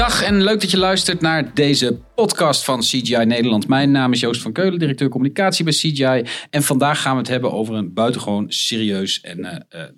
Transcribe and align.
Dag 0.00 0.22
en 0.22 0.42
leuk 0.42 0.60
dat 0.60 0.70
je 0.70 0.76
luistert 0.76 1.20
naar 1.20 1.54
deze 1.54 1.98
podcast 2.14 2.64
van 2.64 2.80
CGI 2.80 3.24
Nederland. 3.24 3.68
Mijn 3.68 3.90
naam 3.90 4.12
is 4.12 4.20
Joost 4.20 4.42
van 4.42 4.52
Keulen, 4.52 4.78
directeur 4.78 5.08
communicatie 5.08 5.64
bij 5.64 5.72
CGI. 5.72 6.24
En 6.50 6.62
vandaag 6.62 7.00
gaan 7.00 7.12
we 7.12 7.18
het 7.18 7.28
hebben 7.28 7.52
over 7.52 7.74
een 7.74 7.92
buitengewoon 7.92 8.52
serieus 8.52 9.20
en 9.20 9.38
uh, 9.38 9.80
uh, 9.80 9.88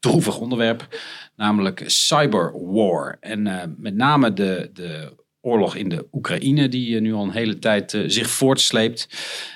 droevig 0.00 0.38
onderwerp, 0.38 1.00
namelijk 1.36 1.82
cyberwar. 1.86 3.16
En 3.20 3.46
uh, 3.46 3.62
met 3.76 3.94
name 3.94 4.32
de, 4.32 4.70
de 4.72 5.14
oorlog 5.40 5.74
in 5.74 5.88
de 5.88 6.06
Oekraïne, 6.12 6.68
die 6.68 7.00
nu 7.00 7.12
al 7.12 7.22
een 7.22 7.30
hele 7.30 7.58
tijd 7.58 7.98
zich 8.06 8.30
voortsleept. 8.30 9.08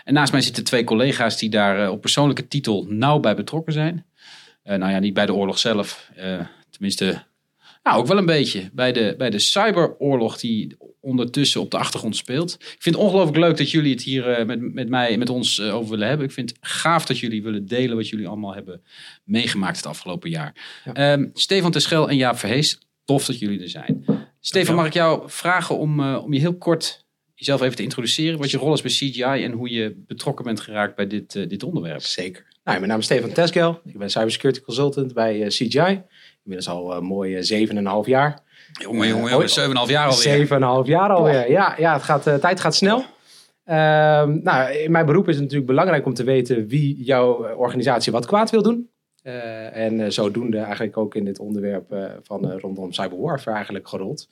En 0.05 0.15
naast 0.15 0.33
mij 0.33 0.41
zitten 0.41 0.65
twee 0.65 0.85
collega's 0.85 1.39
die 1.39 1.51
daar 1.51 1.91
op 1.91 2.01
persoonlijke 2.01 2.49
titel 2.49 2.87
nauw 2.89 3.19
bij 3.19 3.37
betrokken 3.37 3.73
zijn. 3.73 4.07
nou 4.63 4.91
ja, 4.91 4.99
niet 4.99 5.15
bij 5.15 5.27
de 5.27 5.35
oorlog 5.35 5.59
zelf, 5.59 6.11
tenminste 6.71 7.29
nou, 7.83 7.99
ook 7.99 8.07
wel 8.07 8.19
een 8.19 8.27
beetje. 8.27 8.71
Bij 8.73 8.93
de, 8.93 9.15
bij 9.19 9.31
de 9.31 9.39
cyberoorlog 9.39 10.39
die 10.39 10.77
ondertussen 11.01 11.61
op 11.61 11.71
de 11.71 11.79
achtergrond 11.79 12.17
speelt. 12.17 12.53
Ik 12.53 12.77
vind 12.79 12.95
het 12.95 13.05
ongelooflijk 13.05 13.39
leuk 13.39 13.57
dat 13.57 13.71
jullie 13.71 13.93
het 13.93 14.03
hier 14.03 14.41
uh, 14.41 14.47
met, 14.47 14.75
met 14.75 14.89
mij, 14.89 15.17
met 15.19 15.31
ons 15.31 15.59
uh, 15.59 15.75
over 15.75 15.91
willen 15.91 16.09
hebben. 16.09 16.27
Ik 16.27 16.33
vind 16.33 16.51
het 16.51 16.59
gaaf 16.61 17.05
dat 17.05 17.19
jullie 17.19 17.43
willen 17.43 17.67
delen 17.67 17.97
wat 17.97 18.09
jullie 18.09 18.29
allemaal 18.29 18.55
hebben 18.55 18.83
meegemaakt 19.25 19.77
het 19.77 19.87
afgelopen 19.87 20.31
jaar. 20.31 20.83
Ja. 20.85 21.13
Um, 21.13 21.31
Stefan 21.35 21.71
Teschel 21.71 22.09
en 22.09 22.17
Jaap 22.17 22.39
Verhees, 22.39 22.79
tof 23.05 23.25
dat 23.27 23.39
jullie 23.39 23.61
er 23.61 23.69
zijn. 23.69 24.05
Stefan, 24.41 24.75
mag 24.75 24.87
ik 24.87 24.93
jou 24.93 25.31
vragen 25.31 25.79
om, 25.79 26.01
uh, 26.01 26.23
om 26.25 26.33
je 26.33 26.41
heel 26.41 26.57
kort 26.57 27.05
jezelf 27.35 27.61
even 27.61 27.77
te 27.77 27.83
introduceren. 27.83 28.39
Wat 28.39 28.51
je 28.51 28.59
rol 28.59 28.73
is 28.73 28.83
bij 28.83 28.91
CGI 28.91 29.45
en 29.45 29.53
hoe 29.53 29.71
je 29.71 30.03
betrokken 30.07 30.45
bent 30.45 30.61
geraakt 30.61 30.97
bij 30.97 31.07
dit, 31.07 31.33
dit 31.33 31.63
onderwerp. 31.63 32.03
Zeker. 32.03 32.47
Nou, 32.65 32.79
mijn 32.79 32.91
naam 32.91 32.99
is 32.99 33.05
Stefan 33.05 33.33
Teschel. 33.33 33.81
Ik 33.85 33.99
ben 33.99 34.11
cybersecurity 34.11 34.61
consultant 34.61 35.15
bij 35.15 35.45
CGI. 35.49 36.03
Inmiddels 36.45 36.69
al 36.69 36.97
uh, 36.97 37.01
mooie 37.01 37.69
7,5 38.05 38.09
jaar. 38.09 38.39
Jongen, 38.73 39.09
jongen, 39.09 39.31
jongen, 39.31 39.87
7,5 39.87 39.91
jaar 39.91 40.09
alweer. 40.09 40.47
7,5 40.85 40.89
jaar 40.89 41.11
alweer. 41.11 41.51
Ja, 41.51 41.75
ja 41.79 41.93
het 41.93 42.03
gaat, 42.03 42.25
de 42.25 42.39
tijd 42.39 42.61
gaat 42.61 42.75
snel. 42.75 42.99
Uh, 42.99 43.77
nou, 44.25 44.73
in 44.73 44.91
mijn 44.91 45.07
beroep 45.07 45.29
is 45.29 45.35
het 45.35 45.43
natuurlijk 45.43 45.71
belangrijk 45.71 46.07
om 46.07 46.15
te 46.15 46.25
weten 46.25 46.67
wie 46.67 47.05
jouw 47.05 47.55
organisatie 47.55 48.13
wat 48.13 48.27
kwaad 48.27 48.51
wil 48.51 48.63
doen. 48.63 48.91
Uh, 49.23 49.77
en 49.77 50.13
zodoende 50.13 50.59
eigenlijk 50.59 50.97
ook 50.97 51.15
in 51.15 51.25
dit 51.25 51.39
onderwerp 51.39 52.19
van 52.23 52.53
rondom 52.53 52.93
cyberwarfare 52.93 53.57
eigenlijk 53.57 53.89
gerold. 53.89 54.29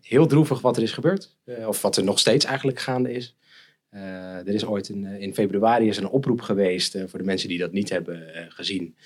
heel 0.00 0.26
droevig 0.26 0.60
wat 0.60 0.76
er 0.76 0.82
is 0.82 0.92
gebeurd. 0.92 1.36
of 1.66 1.82
wat 1.82 1.96
er 1.96 2.04
nog 2.04 2.18
steeds 2.18 2.44
eigenlijk 2.44 2.78
gaande 2.78 3.12
is. 3.12 3.36
Uh, 3.94 4.00
er 4.38 4.54
is 4.54 4.64
ooit 4.64 4.88
in, 4.88 5.04
in 5.04 5.34
februari 5.34 5.88
is 5.88 5.96
een 5.96 6.08
oproep 6.08 6.40
geweest 6.40 6.94
uh, 6.94 7.02
voor 7.06 7.18
de 7.18 7.24
mensen 7.24 7.48
die 7.48 7.58
dat 7.58 7.72
niet 7.72 7.88
hebben 7.88 8.22
uh, 8.34 8.42
gezien. 8.48 8.96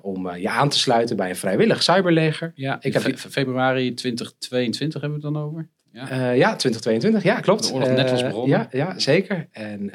om 0.00 0.36
je 0.36 0.48
aan 0.48 0.68
te 0.68 0.78
sluiten 0.78 1.16
bij 1.16 1.28
een 1.28 1.36
vrijwillig 1.36 1.82
cyberleger. 1.82 2.52
Ja, 2.54 2.78
ik 2.80 2.92
heb 2.92 3.16
februari 3.16 3.94
2022 3.94 5.00
hebben 5.00 5.20
we 5.20 5.26
het 5.26 5.34
dan 5.34 5.44
over. 5.44 5.68
Ja, 5.92 6.30
ja 6.30 6.56
2022, 6.56 7.22
ja 7.22 7.40
klopt. 7.40 7.66
De 7.66 7.72
oorlog 7.72 7.88
net 7.88 8.10
was 8.10 8.22
begonnen. 8.22 8.58
ja, 8.58 8.68
ja, 8.70 8.98
zeker. 8.98 9.48
En 9.50 9.90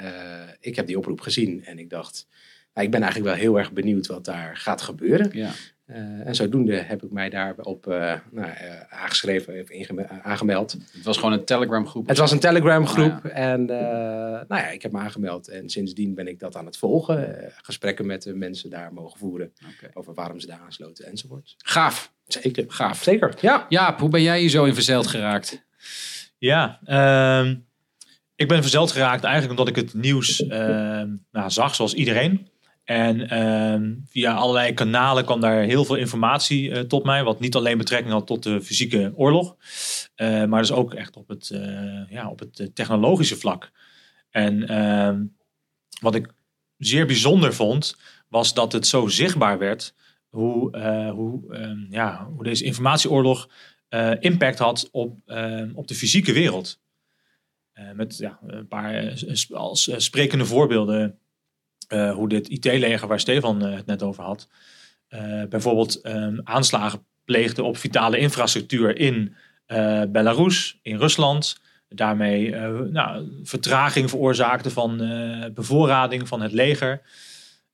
ik 0.60 0.76
heb 0.76 0.88
die 0.88 0.98
oproep 0.98 1.22
gezien 1.22 1.66
en 1.66 1.80
ik 1.80 1.90
dacht, 1.90 2.28
nou, 2.74 2.86
ik 2.86 2.92
ben 2.92 3.02
eigenlijk 3.02 3.32
wel 3.34 3.42
heel 3.44 3.58
erg 3.58 3.72
benieuwd 3.72 4.08
wat 4.08 4.26
daar 4.26 4.58
gaat 4.58 4.82
gebeuren. 4.82 5.30
Ja. 5.34 5.52
Uh, 5.90 6.28
en 6.28 6.36
zodoende 6.36 6.76
heb 6.76 7.04
ik 7.04 7.12
mij 7.12 7.30
daarop 7.30 7.88
uh, 7.88 8.14
nou, 8.32 8.48
uh, 8.48 8.82
aangeschreven, 8.90 9.54
even 9.54 10.24
aangemeld. 10.24 10.72
Het 10.72 11.04
was 11.04 11.18
gewoon 11.18 11.34
een 11.34 11.46
Telegram 11.46 11.88
groep? 11.88 12.08
Het 12.08 12.18
was 12.18 12.32
een 12.32 12.40
Telegram 12.40 12.88
groep. 12.88 13.12
Oh, 13.12 13.24
ja. 13.24 13.30
En 13.30 13.66
nou 13.66 14.48
ja, 14.48 14.70
ik 14.70 14.82
heb 14.82 14.92
me 14.92 15.00
aangemeld. 15.00 15.48
En 15.48 15.70
sindsdien 15.70 16.14
ben 16.14 16.28
ik 16.28 16.40
dat 16.40 16.56
aan 16.56 16.66
het 16.66 16.78
volgen. 16.78 17.52
gesprekken 17.62 18.06
met 18.06 18.24
de 18.24 18.34
mensen 18.36 18.70
daar 18.70 18.94
mogen 18.94 19.20
voeren. 19.20 19.54
Okay. 19.78 19.90
Over 19.94 20.14
waarom 20.14 20.40
ze 20.40 20.48
daar 20.48 20.62
aansloten 20.66 21.06
enzovoort. 21.06 21.56
Gaaf. 21.58 22.14
Zeker. 22.26 22.66
Gaaf. 22.68 23.04
Zeker, 23.04 23.34
ja. 23.42 23.66
Jaap, 23.70 24.00
hoe 24.00 24.10
ben 24.10 24.22
jij 24.22 24.40
hier 24.40 24.50
zo 24.50 24.66
in 24.66 24.74
verzeild 24.74 25.08
geraakt? 25.08 25.66
Ja, 26.38 26.80
uh, 26.86 27.52
ik 28.36 28.48
ben 28.48 28.62
verzeild 28.62 28.92
geraakt 28.92 29.24
eigenlijk 29.24 29.60
omdat 29.60 29.78
ik 29.78 29.84
het 29.84 29.94
nieuws 29.94 30.40
nou, 31.32 31.50
zag, 31.50 31.76
zoals 31.76 31.94
iedereen. 31.94 32.48
En 32.88 33.34
uh, 33.34 33.98
via 34.06 34.34
allerlei 34.34 34.74
kanalen 34.74 35.26
kwam 35.26 35.40
daar 35.40 35.62
heel 35.64 35.86
veel 35.86 35.96
informatie 35.96 36.70
uh, 36.70 36.80
tot 36.80 37.04
mij. 37.04 37.24
Wat 37.24 37.40
niet 37.40 37.56
alleen 37.56 37.78
betrekking 37.78 38.14
had 38.14 38.28
tot 38.28 38.44
de 38.44 38.62
fysieke 38.62 39.14
oorlog. 39.16 39.56
Uh, 40.16 40.46
maar 40.46 40.62
dus 40.62 40.72
ook 40.72 40.94
echt 40.94 41.16
op 41.16 41.28
het, 41.28 41.50
uh, 41.54 42.10
ja, 42.10 42.30
op 42.30 42.40
het 42.40 42.72
technologische 42.74 43.38
vlak. 43.38 43.72
En 44.30 44.68
ehm, 44.68 45.24
wat 46.02 46.16
ik 46.16 46.34
zeer 46.78 47.06
bijzonder 47.06 47.54
vond, 47.54 47.98
was 48.28 48.54
dat 48.54 48.72
het 48.72 48.88
zo 48.88 49.08
zichtbaar 49.08 49.58
werd. 49.58 49.94
Hoe, 50.30 50.78
hoe, 51.12 51.56
ehm, 51.56 51.86
ja, 51.90 52.28
hoe 52.36 52.44
deze 52.44 52.64
informatieoorlog 52.64 53.50
impact 54.20 54.60
had 54.60 54.90
op, 54.92 55.18
op 55.74 55.88
de 55.88 55.96
fysieke 55.96 56.34
wereld. 56.34 56.80
met 57.94 58.18
ja, 58.18 58.40
een 58.48 58.68
paar 58.68 59.24
als 59.50 59.92
sprekende 59.98 60.46
voorbeelden. 60.46 61.20
Uh, 61.88 62.12
hoe 62.14 62.30
dit 62.30 62.50
IT-leger 62.50 63.08
waar 63.08 63.20
Stefan 63.20 63.66
uh, 63.66 63.76
het 63.76 63.86
net 63.86 64.04
over 64.04 64.24
had, 64.24 64.48
uh, 65.10 65.44
bijvoorbeeld 65.50 66.06
um, 66.06 66.42
aanslagen 66.44 67.06
pleegde 67.26 67.64
op 67.64 67.78
vitale 67.78 68.18
infrastructuur 68.18 68.98
in 68.98 69.36
Belarus, 70.10 70.80
in 70.82 70.98
Rusland. 70.98 71.60
Daarmee 71.90 72.56
nou, 72.92 73.40
vertraging 73.44 74.10
veroorzaakte 74.10 74.70
van 74.70 74.98
bevoorrading 75.54 76.28
van 76.28 76.42
het 76.42 76.52
leger. 76.52 77.02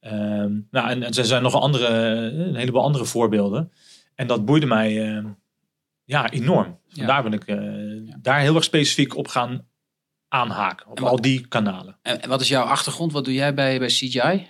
Um, 0.02 0.68
nou, 0.72 0.90
en, 0.90 1.04
en, 1.04 1.14
er 1.14 1.26
zijn 1.26 1.44
nog 1.44 1.56
andere, 1.56 1.88
een 1.88 2.56
heleboel 2.56 2.82
andere 2.84 3.06
voorbeelden. 3.06 3.72
En 4.16 4.28
dat 4.28 4.46
boeide 4.46 4.66
mij 4.66 5.24
ja, 6.04 6.32
enorm. 6.32 6.80
Vandaar 6.88 7.24
ja. 7.24 7.30
ben 7.30 7.34
ik 7.34 7.46
ja. 7.46 8.18
daar 8.22 8.40
heel 8.40 8.56
erg 8.56 8.64
specifiek 8.64 9.16
op 9.16 9.28
gaan 9.28 9.68
aanhaken 10.34 10.88
op 10.88 11.00
wat, 11.00 11.10
al 11.10 11.22
die 11.22 11.48
kanalen. 11.48 11.98
En, 12.02 12.30
wat 12.30 12.42
is 12.42 12.48
jouw 12.48 12.64
achtergrond? 12.64 13.12
Wat 13.12 13.26
doe 13.26 13.34
jij 13.34 13.54
bij, 13.54 13.80
bij 13.80 13.88
CGI? 13.88 14.48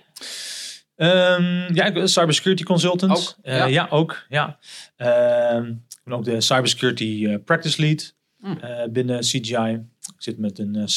Um, 0.95 1.73
ja, 1.73 1.85
ik 1.85 1.93
ben 1.93 2.09
cybersecurity 2.09 2.63
consultant. 2.63 3.11
Ook? 3.11 3.53
Uh, 3.53 3.69
ja. 3.69 3.87
ook. 3.89 4.25
Ja. 4.29 4.57
Uh, 4.97 5.67
ik 5.67 6.01
ben 6.03 6.13
ook 6.13 6.23
de 6.23 6.41
cybersecurity 6.41 7.03
uh, 7.03 7.35
practice 7.45 7.81
lead 7.81 8.15
hmm. 8.39 8.57
uh, 8.63 8.83
binnen 8.89 9.19
CGI. 9.19 9.85
Ik 9.99 10.13
zit 10.17 10.37
met 10.37 10.59
een 10.59 10.87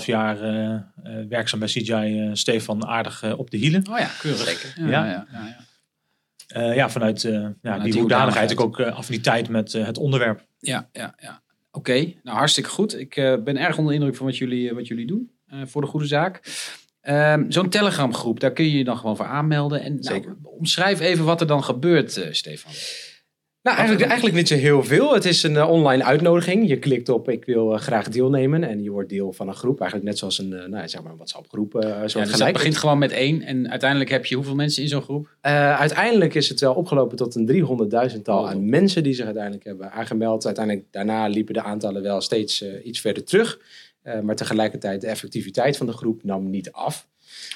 6,5 0.00 0.04
jaar 0.04 0.38
werkzaam 1.28 1.58
bij 1.58 1.68
CGI. 1.68 2.30
Stefan 2.32 2.86
aardig 2.86 3.36
op 3.36 3.50
de 3.50 3.56
hielen. 3.56 3.86
Oh 3.90 3.98
ja, 3.98 4.10
keurig. 4.20 4.48
Zeker. 4.48 4.88
Ja, 4.90 5.06
ja. 5.06 5.26
ja, 6.48 6.72
ja, 6.72 6.90
vanuit, 6.90 7.22
ja, 7.22 7.54
vanuit 7.62 7.92
die 7.92 8.00
hoedanigheid 8.00 8.56
ook 8.56 8.80
affiniteit 8.80 9.48
met 9.48 9.72
het 9.72 9.98
onderwerp. 9.98 10.46
Ja, 10.58 10.88
ja, 10.92 11.14
ja. 11.18 11.44
Oké, 11.76 11.90
okay, 11.90 12.16
nou 12.22 12.36
hartstikke 12.36 12.70
goed. 12.70 12.98
Ik 12.98 13.16
uh, 13.16 13.34
ben 13.44 13.56
erg 13.56 13.78
onder 13.78 13.92
de 13.92 13.98
indruk 13.98 14.16
van 14.16 14.26
wat 14.26 14.36
jullie, 14.36 14.74
wat 14.74 14.86
jullie 14.86 15.06
doen 15.06 15.30
uh, 15.52 15.60
voor 15.64 15.80
de 15.80 15.86
goede 15.86 16.06
zaak. 16.06 16.40
Um, 17.08 17.52
Zo'n 17.52 17.68
Telegram 17.68 18.14
groep, 18.14 18.40
daar 18.40 18.52
kun 18.52 18.64
je 18.64 18.78
je 18.78 18.84
dan 18.84 18.96
gewoon 18.96 19.16
voor 19.16 19.26
aanmelden. 19.26 19.82
En 19.82 19.98
nou, 20.00 20.36
omschrijf 20.42 21.00
even 21.00 21.24
wat 21.24 21.40
er 21.40 21.46
dan 21.46 21.64
gebeurt, 21.64 22.16
uh, 22.16 22.26
Stefan. 22.30 22.72
Nou, 23.66 23.78
eigenlijk, 23.78 24.06
eigenlijk 24.08 24.36
niet 24.36 24.48
zo 24.48 24.54
heel 24.54 24.84
veel. 24.84 25.14
Het 25.14 25.24
is 25.24 25.42
een 25.42 25.54
uh, 25.54 25.70
online 25.70 26.04
uitnodiging. 26.04 26.68
Je 26.68 26.78
klikt 26.78 27.08
op 27.08 27.28
ik 27.28 27.44
wil 27.44 27.72
uh, 27.72 27.78
graag 27.78 28.08
deelnemen 28.08 28.64
en 28.64 28.82
je 28.82 28.90
wordt 28.90 29.08
deel 29.08 29.32
van 29.32 29.48
een 29.48 29.54
groep. 29.54 29.80
Eigenlijk 29.80 30.10
net 30.10 30.18
zoals 30.18 30.38
een, 30.38 30.52
uh, 30.52 30.64
nou, 30.64 30.88
zeg 30.88 31.02
maar 31.02 31.10
een 31.10 31.16
WhatsApp 31.16 31.48
groep. 31.48 31.72
ja, 31.80 32.00
dus 32.02 32.14
het 32.14 32.52
begint 32.52 32.76
gewoon 32.76 32.98
met 32.98 33.12
één 33.12 33.42
en 33.42 33.70
uiteindelijk 33.70 34.10
heb 34.10 34.26
je 34.26 34.34
hoeveel 34.34 34.54
mensen 34.54 34.82
in 34.82 34.88
zo'n 34.88 35.02
groep? 35.02 35.36
uiteindelijk 35.40 36.34
is 36.34 36.48
het 36.48 36.60
wel 36.60 36.74
opgelopen 36.74 37.16
tot 37.16 37.34
een 37.34 37.66
300.000-tal 38.10 38.42
oh. 38.42 38.50
aan 38.50 38.68
mensen 38.68 39.02
die 39.02 39.14
zich 39.14 39.24
uiteindelijk 39.24 39.64
hebben 39.64 39.92
aangemeld. 39.92 40.46
Uiteindelijk 40.46 40.86
daarna 40.90 41.26
liepen 41.26 41.54
de 41.54 41.62
aantallen 41.62 42.02
wel 42.02 42.20
steeds 42.20 42.64
iets 42.84 43.00
verder 43.00 43.24
terug. 43.24 43.58
maar 44.22 44.36
tegelijkertijd 44.36 45.00
de 45.00 45.06
effectiviteit 45.06 45.76
van 45.76 45.86
de 45.86 45.92
groep 45.92 46.24
nam 46.24 46.50
niet 46.50 46.72
af. 46.72 47.06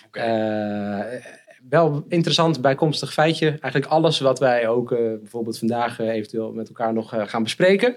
Okay 0.07 1.23
wel 1.69 2.05
interessant 2.09 2.61
bijkomstig 2.61 3.13
feitje. 3.13 3.47
Eigenlijk 3.47 3.87
alles 3.87 4.21
wat 4.21 4.39
wij 4.39 4.69
ook 4.69 4.93
uh, 4.93 4.99
bijvoorbeeld 4.99 5.59
vandaag 5.59 6.01
uh, 6.01 6.09
eventueel 6.09 6.53
met 6.53 6.69
elkaar 6.69 6.93
nog 6.93 7.15
uh, 7.15 7.23
gaan 7.27 7.43
bespreken, 7.43 7.97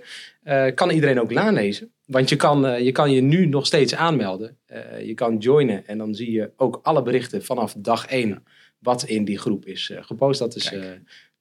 kan 0.76 0.90
iedereen 0.90 1.22
ook 1.22 1.32
nalezen. 1.32 1.92
Want 2.06 2.30
je 2.30 2.36
kan, 2.36 2.84
je 2.84 2.92
kan 2.92 3.12
je 3.12 3.22
nu 3.22 3.46
nog 3.46 3.66
steeds 3.66 3.96
aanmelden. 3.96 4.58
je 5.04 5.14
kan 5.14 5.38
joinen 5.38 5.88
en 5.88 5.98
dan 5.98 6.16
zie 6.16 6.32
je 6.32 6.52
ook 6.58 6.80
alle 6.84 7.02
berichten 7.02 7.44
vanaf 7.44 7.76
dag 7.78 8.06
1 8.06 8.44
wat 8.80 9.04
in 9.04 9.26
die 9.26 9.40
groep 9.40 9.66
is 9.66 9.92
gepost. 9.96 10.40
Dat 10.40 10.56
is, 10.56 10.74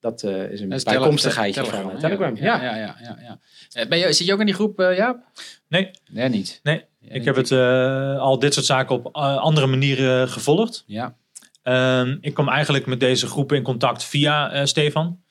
dat, 0.00 0.22
is 0.22 0.60
een 0.60 0.69
dat 0.69 0.84
bijkomstigheidje 0.84 1.60
telegram, 1.62 1.90
van 1.90 1.98
Telegram. 2.00 2.36
Ja, 2.36 2.62
ja, 2.62 2.76
ja. 2.76 2.96
ja, 3.02 3.38
ja, 3.69 3.86
Ben 3.86 3.98
je, 3.98 4.12
zit 4.12 4.26
je 4.26 4.32
ook 4.32 4.40
in 4.40 4.46
die 4.46 4.54
groep, 4.54 4.78
ja? 4.78 5.22
Nee. 5.69 5.90
Nee, 6.10 6.28
niet. 6.28 6.60
Nee. 6.62 6.84
ik 7.00 7.24
heb 7.24 7.36
het 7.36 7.52
al 8.20 8.38
dit 8.38 8.54
soort 8.54 8.66
zaken 8.66 8.94
op 8.94 9.16
andere 9.16 9.66
manieren 9.66 10.28
gevolgd. 10.28 10.84
Ja. 10.86 11.16
Um, 11.62 12.18
ik 12.20 12.34
kwam 12.34 12.48
eigenlijk 12.48 12.86
met 12.86 13.00
deze 13.00 13.26
groep 13.26 13.52
in 13.52 13.62
contact 13.62 14.04
via 14.04 14.54
uh, 14.54 14.64
Stefan. 14.64 15.22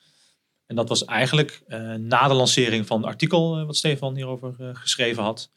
En 0.66 0.76
dat 0.76 0.90
was 0.90 1.06
eigenlijk 1.06 1.62
uh, 1.68 1.94
na 1.94 2.28
de 2.28 2.34
lancering 2.34 2.88
van 2.88 2.98
het 2.98 3.08
artikel 3.08 3.60
uh, 3.60 3.66
wat 3.66 3.76
Stefan 3.76 4.16
hierover 4.16 4.76
geschreven 4.76 5.24
had. 5.24 5.52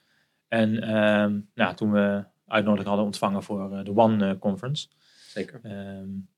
En 0.48 0.96
um, 0.96 1.50
nou, 1.54 1.74
toen 1.74 1.92
we 1.92 2.24
uitnodiging 2.46 2.88
hadden 2.88 3.06
ontvangen 3.06 3.42
voor 3.42 3.84
de 3.84 3.96
One 3.96 4.38
Conference. 4.38 4.88
Zeker. 5.28 5.60
Um, 5.62 6.28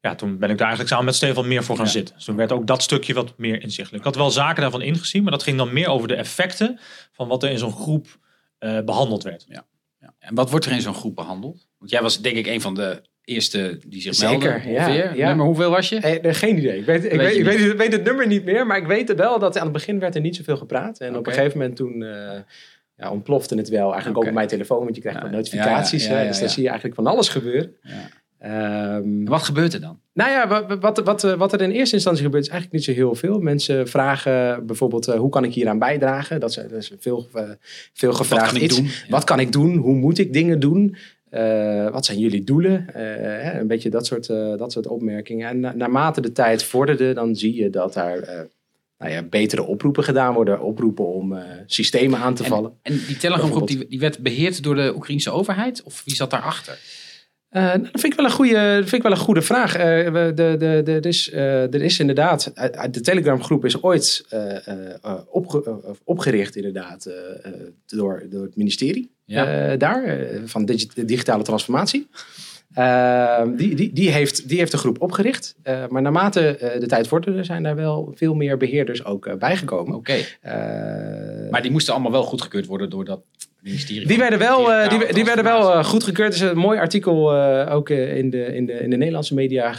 ja, 0.00 0.14
toen 0.14 0.38
ben 0.38 0.50
ik 0.50 0.58
daar 0.58 0.66
eigenlijk 0.66 0.88
samen 0.88 1.04
met 1.04 1.14
Stefan 1.14 1.48
meer 1.48 1.64
voor 1.64 1.76
gaan 1.76 1.84
Ja. 1.84 1.90
zitten. 1.90 2.14
Dus 2.14 2.24
toen 2.24 2.36
werd 2.36 2.52
ook 2.52 2.66
dat 2.66 2.82
stukje 2.82 3.14
wat 3.14 3.38
meer 3.38 3.62
inzichtelijk. 3.62 4.04
Ik 4.04 4.12
had 4.12 4.22
wel 4.22 4.30
zaken 4.30 4.62
daarvan 4.62 4.82
ingezien, 4.82 5.22
maar 5.22 5.32
dat 5.32 5.42
ging 5.42 5.56
dan 5.56 5.72
meer 5.72 5.88
over 5.88 6.08
de 6.08 6.14
effecten 6.14 6.78
van 7.12 7.28
wat 7.28 7.42
er 7.42 7.50
in 7.50 7.58
zo'n 7.58 7.72
groep 7.72 8.18
eh, 8.58 8.80
behandeld 8.80 9.22
werd. 9.22 9.44
Ja. 9.48 9.64
En 10.18 10.34
wat 10.34 10.50
wordt 10.50 10.64
er 10.66 10.72
in 10.72 10.80
zo'n 10.80 10.94
groep 10.94 11.14
behandeld? 11.16 11.66
Want 11.78 11.90
jij 11.90 12.02
was 12.02 12.20
denk 12.20 12.36
ik 12.36 12.46
een 12.46 12.60
van 12.60 12.74
de 12.74 13.02
eerste 13.24 13.80
die 13.86 14.00
zich 14.00 14.14
Zeker, 14.14 14.50
meldde. 14.50 14.70
ja, 14.70 14.86
ongeveer. 14.86 15.16
ja. 15.16 15.28
Nummer 15.28 15.46
hoeveel 15.46 15.70
was 15.70 15.88
je? 15.88 15.96
Eh, 16.00 16.34
geen 16.34 16.56
idee. 16.58 16.78
Ik 16.78 16.84
weet, 16.84 17.04
ik, 17.04 17.10
Weet 17.10 17.20
weet, 17.20 17.32
je 17.32 17.38
ik 17.38 17.44
weet, 17.44 17.58
niet. 17.58 17.70
ik 17.72 17.78
weet 17.78 17.92
het 17.92 18.04
nummer 18.04 18.26
niet 18.26 18.44
meer, 18.44 18.66
maar 18.66 18.76
ik 18.76 18.86
weet 18.86 19.14
wel 19.14 19.38
dat 19.38 19.56
aan 19.56 19.62
het 19.64 19.72
begin 19.72 19.98
werd 19.98 20.14
er 20.14 20.20
niet 20.20 20.36
zoveel 20.36 20.56
gepraat. 20.56 20.98
En 21.00 21.16
op 21.16 21.26
een 21.26 21.32
gegeven 21.32 21.58
moment 21.58 21.76
toen 21.76 22.02
eh, 22.02 22.38
ja, 22.96 23.10
ontplofte 23.10 23.54
het 23.56 23.68
wel. 23.68 23.86
Eigenlijk 23.92 24.08
Oké. 24.16 24.18
ook 24.18 24.26
op 24.26 24.34
mijn 24.34 24.48
telefoon, 24.48 24.82
want 24.84 24.94
je 24.94 25.00
krijgt 25.00 25.20
Ja, 25.22 25.28
notificaties. 25.30 26.04
ja, 26.04 26.08
ja, 26.08 26.14
ja, 26.14 26.18
hè, 26.18 26.22
ja, 26.22 26.28
dus 26.28 26.38
dan 26.38 26.48
ja. 26.48 26.52
zie 26.54 26.62
je 26.62 26.68
eigenlijk 26.68 27.00
van 27.00 27.06
alles 27.06 27.28
gebeuren. 27.28 27.76
Ehm, 28.38 29.24
wat 29.24 29.42
gebeurt 29.42 29.74
er 29.74 29.80
dan? 29.80 29.98
nou 30.12 30.30
ja, 30.30 30.48
wat, 30.48 30.78
wat, 30.80 30.98
wat, 30.98 31.24
eh, 31.24 31.32
wat 31.34 31.52
er 31.52 31.60
in 31.60 31.70
eerste 31.70 31.94
instantie 31.94 32.24
gebeurt 32.24 32.44
is 32.44 32.50
eigenlijk 32.50 32.78
niet 32.86 32.96
zo 32.96 33.02
heel 33.02 33.14
veel. 33.14 33.38
Mensen 33.40 33.88
vragen 33.88 34.66
bijvoorbeeld, 34.66 35.08
eh, 35.08 35.18
hoe 35.18 35.30
kan 35.30 35.44
ik 35.44 35.54
hieraan 35.54 35.78
bijdragen? 35.78 36.40
Dat 36.40 36.50
is, 36.50 36.56
dat 36.56 36.72
is 36.72 36.92
veel, 36.98 37.28
eh, 37.32 37.42
veel 37.92 38.12
gevraagd 38.12 38.46
kan 38.46 38.56
ik 38.56 38.62
iets. 38.62 38.76
doen? 38.76 38.84
Ja. 38.84 38.90
Wat 39.08 39.24
kan 39.24 39.40
ik 39.40 39.52
doen? 39.52 39.76
Hoe 39.76 39.94
moet 39.94 40.18
ik 40.18 40.32
dingen 40.32 40.60
doen? 40.60 40.96
Eh, 41.30 41.90
wat 41.90 42.04
zijn 42.04 42.18
jullie 42.18 42.44
doelen? 42.44 42.86
Eh, 42.94 43.02
hè, 43.44 43.60
een 43.60 43.66
beetje 43.66 43.90
dat 43.90 44.06
soort, 44.06 44.28
eh, 44.28 44.56
dat 44.56 44.72
soort 44.72 44.86
opmerkingen. 44.86 45.48
En 45.48 45.60
na- 45.60 45.74
naarmate 45.74 46.20
de 46.20 46.32
tijd 46.32 46.62
vorderde, 46.62 47.12
dan 47.12 47.36
zie 47.36 47.54
je 47.54 47.70
dat 47.70 47.92
daar 47.92 48.18
eh, 48.18 48.40
nou 48.98 49.12
ja, 49.12 49.22
betere 49.22 49.62
oproepen 49.62 50.04
gedaan 50.04 50.34
worden. 50.34 50.60
Oproepen 50.60 51.06
om 51.06 51.32
eh, 51.32 51.42
systemen 51.66 52.18
aan 52.18 52.34
te 52.34 52.44
vallen. 52.44 52.72
En 52.82 53.00
die 53.06 53.16
Telegram 53.16 53.50
groep 53.50 53.68
die, 53.68 53.86
die 53.88 53.98
werd 54.00 54.18
beheerd 54.18 54.62
door 54.62 54.74
de 54.74 54.92
Oekraïnse 54.94 55.30
overheid? 55.30 55.82
Of 55.82 56.02
wie 56.04 56.14
zat 56.14 56.30
daarachter? 56.30 56.78
Nou, 57.50 57.80
dat 57.82 57.90
vind 58.00 58.04
ik 58.04 58.14
wel 58.14 58.24
een 58.24 58.30
goede, 58.32 58.74
vind 58.78 58.92
ik 58.92 59.02
wel 59.02 59.10
een 59.10 59.16
goede 59.18 59.42
vraag. 59.42 59.74
Eh, 59.76 60.12
de, 60.12 60.32
de, 60.34 60.82
de, 60.84 60.92
er, 60.92 61.06
is, 61.06 61.30
eh, 61.30 61.62
er 61.74 61.82
is 61.82 61.98
inderdaad, 61.98 62.52
de 62.90 63.00
Telegram 63.00 63.42
groep 63.42 63.64
is 63.64 63.82
ooit 63.82 64.26
opge- 65.30 65.80
opgericht 66.04 66.56
inderdaad 66.56 67.10
door, 67.86 68.22
door 68.30 68.42
het 68.42 68.56
ministerie 68.56 69.10
Ja. 69.24 69.76
daar, 69.76 70.18
van 70.44 70.64
digi- 70.64 71.04
digitale 71.06 71.42
transformatie. 71.42 72.08
Die, 73.56 73.74
die, 73.74 73.92
die, 73.92 74.10
heeft, 74.10 74.48
die 74.48 74.58
heeft 74.58 74.70
de 74.72 74.78
groep 74.78 75.00
opgericht. 75.02 75.54
Maar 75.88 76.02
naarmate 76.02 76.76
de 76.80 76.86
tijd 76.86 77.08
vorderde 77.08 77.44
zijn 77.44 77.62
daar 77.62 77.76
wel 77.76 78.12
veel 78.14 78.34
meer 78.34 78.56
beheerders 78.56 79.04
ook 79.04 79.38
bijgekomen. 79.38 79.94
Oké. 79.96 80.16
Maar 81.50 81.62
die 81.62 81.70
moesten 81.70 81.92
allemaal 81.92 82.12
wel 82.12 82.22
goedgekeurd 82.22 82.66
worden 82.66 82.90
door 82.90 83.04
dat 83.04 83.20
ministerie. 83.62 84.06
die 84.06 84.18
werden 84.18 84.38
wel, 84.38 84.72
eh, 84.72 84.88
die, 85.14 85.24
werden 85.24 85.44
wel 85.44 85.60
Transformatie. 85.60 85.90
goedgekeurd. 85.90 86.34
Er 86.34 86.42
is 86.42 86.50
een 86.50 86.58
mooi 86.58 86.78
artikel 86.78 87.34
eh, 87.34 87.74
ook 87.74 87.90
in, 87.90 88.30
de, 88.30 88.44
in, 88.54 88.66
de, 88.66 88.72
in 88.72 88.90
de 88.90 88.96
Nederlandse 88.96 89.34
media 89.34 89.72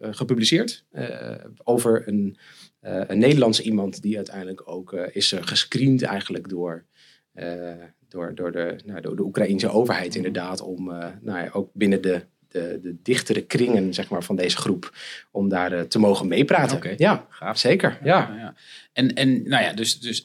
gepubliceerd. 0.00 0.84
over 1.62 2.08
een, 2.08 2.36
een 2.80 3.18
Nederlandse 3.18 3.62
iemand 3.62 4.02
die 4.02 4.16
uiteindelijk 4.16 4.62
ook 4.64 4.92
is 4.92 5.34
gescreend 5.40 6.02
eigenlijk 6.02 6.48
door, 6.48 6.84
door, 8.08 8.34
door, 8.34 8.52
de, 8.52 8.76
nou, 8.84 9.00
door 9.00 9.16
de 9.16 9.22
Oekraïnse 9.22 9.70
overheid 9.70 10.14
inderdaad. 10.14 10.60
Om 10.60 10.84
nou 11.20 11.38
ja, 11.38 11.48
ook 11.52 11.70
binnen 11.72 12.00
de, 12.00 12.22
de, 12.48 12.78
de 12.82 12.96
dichtere 13.02 13.42
kringen 13.42 13.94
zeg 13.94 14.08
maar, 14.10 14.22
van 14.22 14.36
deze 14.36 14.56
groep 14.56 14.92
om 15.30 15.48
daar 15.48 15.86
te 15.86 15.98
mogen 15.98 16.28
meepraten. 16.28 16.94
Ja, 16.96 17.26
Gaaf. 17.28 17.58
zeker. 17.58 17.98
Ja. 18.04 18.34
ja. 18.36 18.54
En, 18.92 19.14
en 19.14 19.48
nou 19.48 19.64
ja, 19.64 19.72
dus, 19.72 20.00
dus 20.00 20.24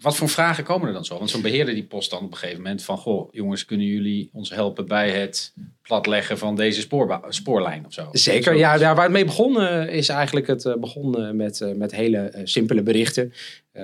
wat 0.00 0.16
voor 0.16 0.28
vragen 0.28 0.64
komen 0.64 0.86
er 0.88 0.92
dan 0.94 1.04
zo? 1.04 1.18
Want 1.18 1.30
zo'n 1.30 1.42
beheerder 1.42 1.74
die 1.74 1.84
post 1.84 2.10
dan 2.10 2.22
op 2.24 2.30
een 2.30 2.36
gegeven 2.36 2.62
moment 2.62 2.82
van... 2.82 2.96
Goh, 2.98 3.28
jongens, 3.32 3.64
kunnen 3.64 3.86
jullie 3.86 4.30
ons 4.32 4.50
helpen 4.50 4.86
bij 4.86 5.10
het 5.10 5.52
platleggen 5.82 6.38
van 6.38 6.56
deze 6.56 6.88
spoorlijn 7.28 7.86
of 7.86 7.92
zo? 7.92 8.08
Zeker, 8.12 8.56
ja, 8.56 8.78
daar 8.78 8.94
waar 8.94 9.04
het 9.04 9.12
mee 9.12 9.24
begon 9.24 9.60
is 9.88 10.08
eigenlijk 10.08 10.46
het 10.46 10.64
eh, 10.64 10.74
begon 10.74 11.16
eh, 11.24 11.30
met, 11.30 11.60
eh, 11.60 11.72
met 11.74 11.92
hele 11.92 12.18
eh, 12.18 12.40
simpele 12.44 12.82
berichten. 12.82 13.32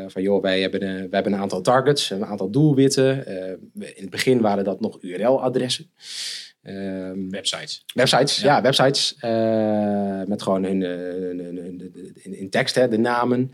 Van 0.07 0.23
joh, 0.23 0.43
wij 0.43 0.61
hebben, 0.61 0.83
een, 0.83 0.97
wij 0.97 1.09
hebben 1.11 1.33
een 1.33 1.39
aantal 1.39 1.61
targets, 1.61 2.11
een 2.11 2.25
aantal 2.25 2.51
doelwitten. 2.51 3.27
In 3.75 3.93
het 4.03 4.11
begin 4.11 4.41
waren 4.41 4.65
dat 4.65 4.81
nog 4.81 4.99
URL-adressen. 5.01 5.91
Ehm, 6.63 7.31
Websites. 7.31 7.85
websites, 7.95 8.41
Ja. 8.41 8.57
ja, 8.57 8.63
websites. 8.63 9.15
met 10.29 10.43
gewoon 10.43 10.65
hun, 10.65 10.81
hun- 10.81 11.39
hun- 11.39 11.57
hun- 11.57 12.13
in, 12.23 12.39
in 12.39 12.51
tekst, 12.51 12.75
hè, 12.75 12.89
de 12.89 12.99
namen. 12.99 13.53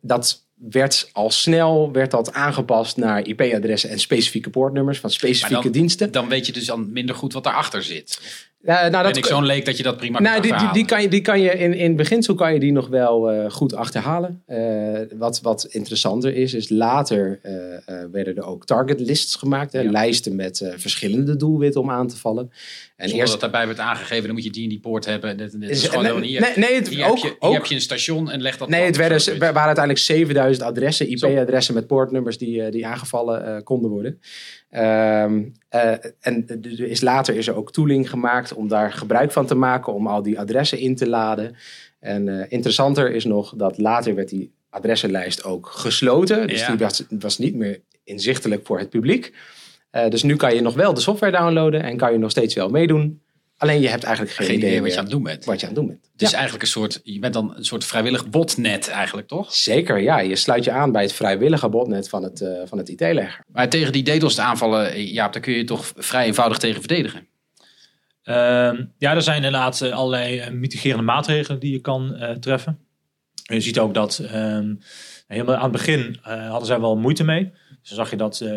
Dat 0.00 0.47
werd 0.58 1.10
al 1.12 1.30
snel 1.30 1.92
werd 1.92 2.10
dat 2.10 2.32
aangepast 2.32 2.96
naar 2.96 3.26
IP-adressen 3.26 3.90
en 3.90 3.98
specifieke 3.98 4.50
poortnummers 4.50 4.98
van 4.98 5.10
specifieke 5.10 5.62
dan- 5.62 5.72
diensten. 5.72 6.12
Dan 6.12 6.28
weet 6.28 6.46
je 6.46 6.52
dus 6.52 6.66
dan 6.66 6.92
minder 6.92 7.14
goed 7.14 7.32
wat 7.32 7.44
daarachter 7.44 7.82
zit. 7.82 8.20
Eh, 8.62 8.74
nou, 8.74 8.90
Ben 8.90 9.02
dat, 9.02 9.16
ik 9.16 9.26
zo'n 9.26 9.44
leek 9.44 9.64
dat 9.64 9.76
je 9.76 9.82
dat 9.82 9.96
prima 9.96 10.20
nou, 10.20 10.40
die, 10.40 10.54
die, 10.72 10.84
kan 10.84 11.02
je, 11.02 11.08
die 11.08 11.20
kan 11.20 11.40
je 11.40 11.50
in, 11.50 11.74
in 11.74 11.96
beginsel 11.96 12.34
kan 12.34 12.52
je 12.52 12.60
die 12.60 12.72
nog 12.72 12.88
wel 12.88 13.30
eh, 13.30 13.50
goed 13.50 13.74
achterhalen. 13.74 14.42
Eh, 14.46 15.00
wat, 15.14 15.40
wat 15.40 15.64
interessanter 15.70 16.34
is, 16.34 16.54
is 16.54 16.68
later 16.68 17.40
werden 18.12 18.36
er 18.36 18.44
ook 18.44 18.66
target 18.66 19.00
lists 19.00 19.34
gemaakt. 19.34 19.72
Hè, 19.72 19.80
Ja. 19.80 19.90
Lijsten 19.90 20.36
met 20.36 20.72
verschillende 20.76 21.36
doelwitten 21.36 21.80
om 21.80 21.90
aan 21.90 22.08
te 22.08 22.16
vallen. 22.16 22.50
En 22.96 23.08
Zonder 23.08 23.18
eerst, 23.18 23.32
dat 23.32 23.40
daarbij 23.40 23.66
werd 23.66 23.78
aangegeven, 23.78 24.24
dan 24.24 24.34
moet 24.34 24.44
je 24.44 24.50
die 24.50 24.62
in 24.62 24.68
die 24.68 24.80
poort 24.80 25.04
hebben. 25.04 25.36
Dit, 25.36 25.60
dit. 25.60 25.70
is- 25.70 25.86
gewoon 25.86 26.04
nee, 26.04 26.28
hier, 26.28 26.40
nee, 26.40 26.52
nee, 26.56 26.74
het, 26.74 26.88
hier, 26.88 27.04
ook, 27.04 27.14
heb 27.14 27.22
je, 27.22 27.26
hier 27.28 27.36
ook, 27.38 27.52
heb 27.52 27.64
je 27.64 27.74
een 27.74 27.80
station 27.80 28.30
en 28.30 28.42
leg 28.42 28.56
dat 28.56 28.68
Nee, 28.68 28.82
het 28.84 28.96
werden, 28.96 29.32
er 29.32 29.38
waren 29.38 29.62
uiteindelijk 29.62 30.04
7000 30.04 30.66
adressen, 30.66 31.10
IP-adressen 31.10 31.74
met 31.74 31.86
poortnummers 31.86 32.38
die, 32.38 32.70
die 32.70 32.86
aangevallen 32.86 33.62
konden 33.62 33.90
worden. 33.90 34.20
Ehm, 34.70 35.42
eh, 35.68 35.92
en 36.20 36.44
er 36.46 36.80
is, 36.80 37.00
later 37.00 37.34
is 37.34 37.48
er 37.48 37.56
ook 37.56 37.72
tooling 37.72 38.10
gemaakt 38.10 38.54
om 38.54 38.68
daar 38.68 38.92
gebruik 38.92 39.32
van 39.32 39.46
te 39.46 39.54
maken, 39.54 39.92
om 39.92 40.06
al 40.06 40.22
die 40.22 40.38
adressen 40.38 40.78
in 40.78 40.96
te 40.96 41.08
laden. 41.08 41.56
En 42.00 42.28
eh, 42.28 42.46
interessanter 42.48 43.10
is 43.10 43.24
nog 43.24 43.54
dat 43.56 43.78
later 43.78 44.14
werd 44.14 44.28
die 44.28 44.52
adressenlijst 44.70 45.44
ook 45.44 45.66
gesloten. 45.66 46.46
Dus 46.46 46.60
Ja. 46.60 46.68
die 46.68 46.78
was, 46.78 47.04
was 47.08 47.38
niet 47.38 47.54
meer 47.54 47.80
inzichtelijk 48.04 48.66
voor 48.66 48.78
het 48.78 48.90
publiek. 48.90 49.34
Eh, 49.90 50.08
dus 50.08 50.22
nu 50.22 50.36
kan 50.36 50.54
je 50.54 50.60
nog 50.60 50.74
wel 50.74 50.94
de 50.94 51.00
software 51.00 51.36
downloaden 51.36 51.82
en 51.82 51.96
kan 51.96 52.12
je 52.12 52.18
nog 52.18 52.30
steeds 52.30 52.54
wel 52.54 52.68
meedoen. 52.68 53.20
Alleen 53.58 53.80
je 53.80 53.88
hebt 53.88 54.04
eigenlijk 54.04 54.36
geen, 54.36 54.46
Geen 54.46 54.56
idee 54.56 54.80
wat 54.82 54.90
je 54.90 54.96
aan 54.96 55.02
het 55.02 55.12
doen 55.12 55.22
bent. 55.22 55.44
wat 55.44 55.60
je 55.60 55.66
aan 55.66 55.72
het 55.72 55.80
doen 55.80 55.88
bent. 55.90 56.08
Het 56.12 56.22
is 56.22 56.28
Ja. 56.30 56.34
eigenlijk 56.34 56.64
een 56.64 56.70
soort, 56.70 57.00
je 57.04 57.18
bent 57.18 57.34
dan 57.34 57.56
een 57.56 57.64
soort 57.64 57.84
vrijwillig 57.84 58.28
botnet 58.28 58.88
eigenlijk, 58.88 59.28
toch? 59.28 59.52
Zeker, 59.54 59.98
ja. 60.00 60.18
Je 60.20 60.36
sluit 60.36 60.64
je 60.64 60.70
aan 60.70 60.92
bij 60.92 61.02
het 61.02 61.12
vrijwillige 61.12 61.68
botnet 61.68 62.08
van 62.08 62.22
het, 62.22 62.40
eh, 62.40 62.50
van 62.64 62.78
het 62.78 62.88
IT-leger. 62.88 63.44
Maar 63.52 63.68
tegen 63.68 63.92
die 63.92 64.02
DDoS 64.18 64.38
aanvallen, 64.38 64.90
eh, 64.92 65.12
Jaap, 65.12 65.32
daar 65.32 65.42
kun 65.42 65.52
je 65.52 65.58
je 65.58 65.64
toch 65.64 65.92
vrij 65.96 66.26
eenvoudig 66.26 66.58
tegen 66.58 66.80
verdedigen. 66.80 67.26
Ehm, 68.22 68.84
ja, 68.98 69.14
er 69.14 69.22
zijn 69.22 69.36
inderdaad 69.36 69.80
eh, 69.80 69.92
allerlei 69.92 70.50
mitigerende 70.50 71.02
maatregelen 71.04 71.60
die 71.60 71.72
je 71.72 71.80
kan 71.80 72.14
eh, 72.16 72.30
treffen. 72.36 72.78
En 73.46 73.54
je 73.54 73.60
ziet 73.60 73.78
ook 73.78 73.94
dat 73.94 74.18
ehm, 74.18 74.74
helemaal 75.26 75.54
aan 75.54 75.62
het 75.62 75.72
begin 75.72 76.18
eh, 76.22 76.48
hadden 76.48 76.66
zij 76.66 76.80
wel 76.80 76.96
moeite 76.96 77.24
mee. 77.24 77.50
Dus 77.80 77.88
dan 77.88 77.98
zag 77.98 78.10
je 78.10 78.16
dat 78.16 78.40
eh, 78.40 78.48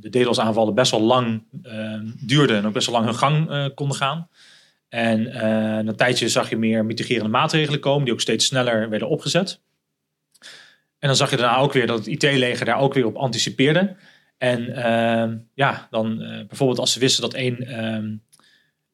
de 0.00 0.08
DDoS 0.10 0.40
aanvallen 0.40 0.74
best 0.74 0.90
wel 0.90 1.00
lang 1.02 1.42
ehm, 1.62 2.06
duurden 2.20 2.56
en 2.56 2.66
ook 2.66 2.72
best 2.72 2.86
wel 2.86 2.94
lang 2.96 3.06
hun 3.06 3.18
gang 3.18 3.50
eh, 3.50 3.64
konden 3.74 3.96
gaan. 3.96 4.28
En 4.88 5.22
na 5.22 5.78
een 5.78 5.96
tijdje 5.96 6.28
zag 6.28 6.50
je 6.50 6.56
meer 6.56 6.84
mitigerende 6.84 7.30
maatregelen 7.30 7.80
komen 7.80 8.04
die 8.04 8.12
ook 8.12 8.20
steeds 8.20 8.46
sneller 8.46 8.88
werden 8.88 9.08
opgezet. 9.08 9.60
En 10.98 11.08
dan 11.08 11.16
zag 11.16 11.30
je 11.30 11.36
daarna 11.36 11.56
ook 11.56 11.72
weer 11.72 11.86
dat 11.86 11.98
het 11.98 12.06
IT-leger 12.06 12.66
daar 12.66 12.80
ook 12.80 12.94
weer 12.94 13.06
op 13.06 13.16
anticipeerde. 13.16 13.96
En 14.38 14.74
ehm, 14.74 15.36
ja, 15.54 15.86
dan 15.90 16.22
eh, 16.22 16.46
bijvoorbeeld 16.46 16.78
als 16.78 16.92
ze 16.92 16.98
wisten 16.98 17.22
dat 17.22 17.34
één 17.34 17.66
ehm, 17.66 18.16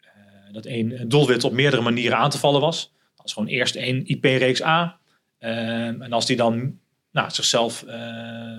eh, 0.01 0.53
dat 0.53 0.65
één 0.65 1.09
doelwit 1.09 1.45
op 1.45 1.53
meerdere 1.53 1.83
manieren 1.83 2.19
aan 2.19 2.31
te 2.31 2.39
vallen 2.39 2.61
was. 2.61 2.93
Dat 3.17 3.27
is 3.27 3.33
gewoon 3.33 3.49
eerst 3.49 3.75
één 3.75 4.07
IP-reeks 4.07 4.63
A. 4.63 4.99
Ehm, 5.39 6.03
en 6.03 6.13
als 6.13 6.27
die 6.27 6.37
dan 6.37 6.79
nou, 7.15 7.31
zichzelf 7.31 7.83
eh, 7.83 7.99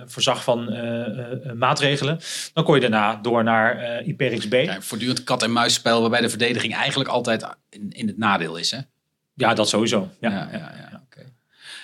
voorzag 0.06 0.44
van 0.44 0.72
eh, 0.72 1.00
eh, 1.00 1.52
maatregelen, 1.52 2.18
dan 2.52 2.64
kon 2.64 2.74
je 2.74 2.80
daarna 2.80 3.18
door 3.22 3.44
naar 3.44 3.78
eh, 3.78 4.06
IP-reeks 4.06 4.48
B. 4.48 4.52
Ja. 4.52 4.60
Ja, 4.60 4.80
voortdurend 4.80 5.24
kat-en-muisspel 5.24 6.00
waarbij 6.00 6.20
de 6.20 6.28
verdediging 6.28 6.74
eigenlijk 6.74 7.10
altijd 7.10 7.46
in, 7.70 7.90
in 7.90 8.06
het 8.06 8.18
nadeel 8.18 8.56
is, 8.56 8.70
hè? 8.70 8.78
dat 9.54 9.68
sowieso. 9.68 10.10
Ja. 10.20 10.30
ja, 10.30 10.48
ja, 10.52 10.58
ja, 10.58 11.02
oké. 11.04 11.32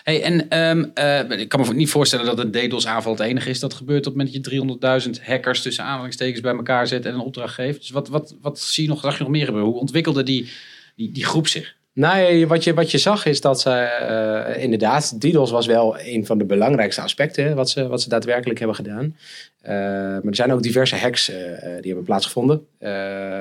Hey, 0.02 0.22
en 0.22 0.48
ehm, 0.48 0.84
eh, 0.94 1.40
ik 1.40 1.48
kan 1.48 1.60
me 1.60 1.74
niet 1.74 1.90
voorstellen 1.90 2.26
dat 2.26 2.38
een 2.38 2.50
DDoS-aanval 2.50 3.12
het 3.12 3.20
enige 3.20 3.50
is. 3.50 3.60
Dat 3.60 3.74
gebeurt 3.74 4.06
op 4.06 4.14
het 4.14 4.14
moment 4.14 4.44
dat 4.44 4.52
je 4.52 5.16
300.000 5.18 5.24
hackers 5.26 5.62
tussen 5.62 5.84
aanhalingstekens 5.84 6.40
bij 6.40 6.54
elkaar 6.54 6.86
zet 6.86 7.06
en 7.06 7.14
een 7.14 7.20
opdracht 7.20 7.54
geeft. 7.54 7.80
Dus 7.80 7.90
wat, 7.90 8.08
wat, 8.08 8.36
wat 8.40 8.60
zie 8.60 8.82
je 8.82 8.88
nog, 8.88 9.00
zag 9.00 9.16
je 9.16 9.22
nog 9.22 9.32
meer 9.32 9.44
gebeuren? 9.44 9.70
Hoe 9.70 9.80
ontwikkelde 9.80 10.22
die, 10.22 10.50
die, 10.96 11.12
die 11.12 11.24
groep 11.24 11.48
zich? 11.48 11.74
Nou, 11.94 12.46
wat 12.46 12.64
je, 12.64 12.74
wat 12.74 12.90
je 12.90 12.98
zag 12.98 13.26
is 13.26 13.40
dat 13.40 13.60
ze 13.60 13.70
eh, 13.70 14.62
inderdaad, 14.62 15.20
DDoS 15.20 15.50
was 15.50 15.66
wel 15.66 16.00
een 16.00 16.26
van 16.26 16.38
de 16.38 16.44
belangrijkste 16.44 17.00
aspecten 17.00 17.54
wat, 17.54 17.70
ze, 17.70 17.88
wat 17.88 18.02
ze 18.02 18.08
daadwerkelijk 18.08 18.58
hebben 18.58 18.76
gedaan. 18.76 19.16
Eh, 19.60 19.72
maar 19.74 20.24
er 20.24 20.34
zijn 20.34 20.52
ook 20.52 20.62
diverse 20.62 20.96
hacks 20.96 21.28
eh, 21.28 21.36
die 21.62 21.86
hebben 21.86 22.04
plaatsgevonden. 22.04 22.66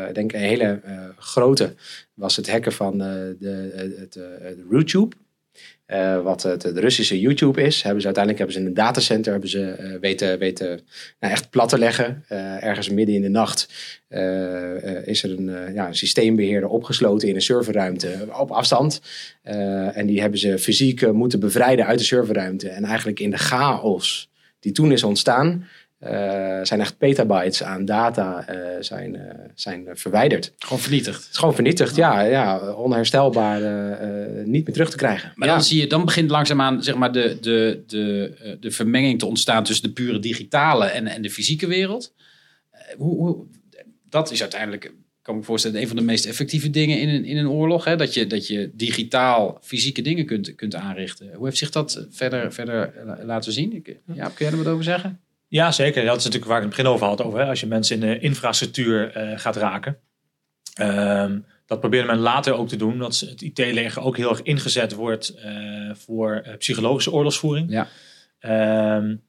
Ik 0.07 0.15
denk 0.15 0.33
een 0.33 0.39
hele 0.39 0.81
grote 1.17 1.73
was 2.21 2.35
het 2.35 2.51
hacken 2.51 2.71
van 2.71 2.97
de, 2.97 3.35
eh, 3.75 4.55
de 4.55 4.65
RootTube. 4.69 5.15
Uh, 5.87 6.21
wat 6.21 6.43
het, 6.43 6.63
het, 6.63 6.77
Russische 6.77 7.19
YouTube 7.19 7.61
is, 7.61 7.81
hebben 7.81 8.01
ze 8.01 8.05
uiteindelijk 8.05 8.37
hebben 8.37 8.53
ze 8.53 8.61
in 8.61 8.65
een 8.65 8.85
datacenter 8.85 9.31
hebben 9.31 9.49
ze, 9.49 9.77
uh, 9.79 9.99
weten, 9.99 10.39
weten 10.39 10.67
nou, 11.19 11.33
echt 11.33 11.49
plat 11.49 11.69
te 11.69 11.77
leggen. 11.77 12.25
Uh, 12.29 12.63
ergens 12.63 12.89
midden 12.89 13.15
in 13.15 13.21
de 13.21 13.29
nacht 13.29 13.67
is 15.05 15.23
er 15.23 15.31
een, 15.31 15.73
ja, 15.73 15.87
een 15.87 15.95
systeembeheerder 15.95 16.69
opgesloten 16.69 17.27
in 17.27 17.35
een 17.35 17.41
serverruimte 17.41 18.27
op 18.39 18.51
afstand. 18.51 19.01
en 19.93 20.05
die 20.05 20.21
hebben 20.21 20.39
ze 20.39 20.59
fysiek 20.59 21.11
moeten 21.11 21.39
bevrijden 21.39 21.85
uit 21.85 21.99
de 21.99 22.05
serverruimte. 22.05 22.69
En 22.69 22.83
eigenlijk 22.83 23.19
in 23.19 23.31
de 23.31 23.37
chaos 23.37 24.29
die 24.61 24.71
toen 24.71 24.91
is 24.91 25.03
ontstaan, 25.03 25.67
zijn 26.63 26.79
echt 26.79 26.97
petabytes 26.97 27.63
aan 27.63 27.85
data 27.85 28.45
uh, 28.49 28.57
zijn, 28.79 29.15
uh, 29.15 29.21
zijn 29.55 29.87
verwijderd. 29.93 30.53
Gewoon 30.57 30.79
vernietigd. 30.79 31.21
Het 31.21 31.31
is 31.31 31.37
gewoon 31.37 31.53
vernietigd, 31.53 31.95
ja. 31.95 32.21
ja 32.21 32.73
onherstelbaar, 32.73 33.61
niet 34.45 34.65
meer 34.65 34.73
terug 34.73 34.89
te 34.89 34.97
krijgen. 34.97 35.31
Maar 35.35 35.47
ja. 35.47 35.53
dan 35.53 35.63
zie 35.63 35.79
je, 35.79 35.87
dan 35.87 36.05
begint 36.05 36.29
langzaamaan 36.29 36.83
zeg 36.83 36.95
maar, 36.95 37.11
de, 37.11 37.37
de, 37.41 37.83
de, 37.87 38.57
de 38.59 38.71
vermenging 38.71 39.19
te 39.19 39.25
ontstaan 39.25 39.63
tussen 39.63 39.87
de 39.87 39.93
pure 39.93 40.19
digitale 40.19 40.85
en, 40.85 41.07
en 41.07 41.21
de 41.21 41.29
fysieke 41.29 41.67
wereld. 41.67 42.13
Hoe, 42.97 43.17
hoe, 43.17 43.45
dat 44.09 44.31
is 44.31 44.41
uiteindelijk, 44.41 44.93
kan 45.21 45.33
ik 45.33 45.39
me 45.39 45.45
voorstellen, 45.45 45.81
een 45.81 45.87
van 45.87 45.95
de 45.95 46.03
meest 46.03 46.25
effectieve 46.25 46.69
dingen 46.69 46.99
in 46.99 47.09
een, 47.09 47.25
in 47.25 47.37
een 47.37 47.49
oorlog. 47.49 47.85
Hè? 47.85 47.95
Dat, 47.95 48.13
je, 48.13 48.27
dat 48.27 48.47
je 48.47 48.71
digitaal 48.73 49.57
fysieke 49.61 50.01
dingen 50.01 50.25
kunt, 50.25 50.55
kunt 50.55 50.75
aanrichten. 50.75 51.33
Hoe 51.33 51.45
heeft 51.45 51.57
zich 51.57 51.71
dat 51.71 52.07
verder, 52.09 52.53
verder 52.53 52.93
laten 53.23 53.51
zien? 53.51 53.73
Ik, 53.73 53.97
ja, 54.13 54.25
kun 54.25 54.45
jij 54.45 54.51
er 54.51 54.63
wat 54.63 54.73
over 54.73 54.83
zeggen? 54.83 55.19
Ja, 55.51 55.71
zeker. 55.71 56.05
Dat 56.05 56.17
is 56.17 56.23
natuurlijk 56.23 56.51
waar 56.51 56.61
ik 56.61 56.67
het 56.67 56.75
begin 56.75 56.91
over 56.91 57.07
had. 57.07 57.21
Over, 57.21 57.39
hè? 57.39 57.45
Als 57.45 57.59
je 57.59 57.67
mensen 57.67 57.95
in 57.95 58.01
de 58.01 58.19
infrastructuur 58.19 59.17
uh, 59.17 59.39
gaat 59.39 59.55
raken. 59.55 59.97
Um, 60.81 61.45
dat 61.65 61.79
probeerde 61.79 62.07
men 62.07 62.17
later 62.17 62.53
ook 62.53 62.67
te 62.67 62.75
doen. 62.75 62.97
Dat 62.97 63.19
het 63.19 63.41
IT-leger 63.41 64.01
ook 64.01 64.17
heel 64.17 64.29
erg 64.29 64.41
ingezet 64.41 64.93
wordt 64.93 65.35
uh, 65.45 65.95
voor 65.95 66.43
uh, 66.47 66.57
psychologische 66.57 67.11
oorlogsvoering. 67.11 67.69
Ja. 67.69 67.87
Um, 68.95 69.21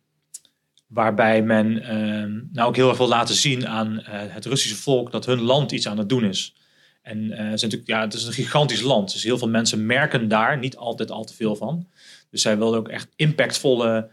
waarbij 0.87 1.43
men 1.43 1.97
um, 1.97 2.49
nou 2.53 2.69
ook 2.69 2.77
heel 2.77 2.89
erg 2.89 2.99
wil 2.99 3.09
laten 3.09 3.35
zien 3.35 3.69
aan 3.69 4.01
het 4.07 4.45
Russische 4.45 4.77
volk 4.77 5.11
dat 5.11 5.27
hun 5.27 5.41
land 5.41 5.73
iets 5.73 5.89
aan 5.89 5.99
het 5.99 6.09
doen 6.09 6.25
is. 6.25 6.57
En 7.03 7.31
het, 7.31 7.55
is 7.55 7.63
natuurlijk, 7.63 7.91
ja, 7.91 8.01
het 8.01 8.15
is 8.15 8.25
een 8.25 8.33
gigantisch 8.33 8.83
land. 8.83 9.13
Dus 9.13 9.23
heel 9.23 9.39
veel 9.39 9.49
mensen 9.49 9.87
merken 9.87 10.29
daar 10.29 10.59
niet 10.59 10.77
altijd 10.77 11.11
al 11.11 11.25
te 11.25 11.35
veel 11.35 11.57
van. 11.57 11.89
Dus 12.31 12.43
zij 12.43 12.59
wilden 12.59 12.79
ook 12.79 12.89
echt 12.89 13.09
impactvolle 13.17 14.11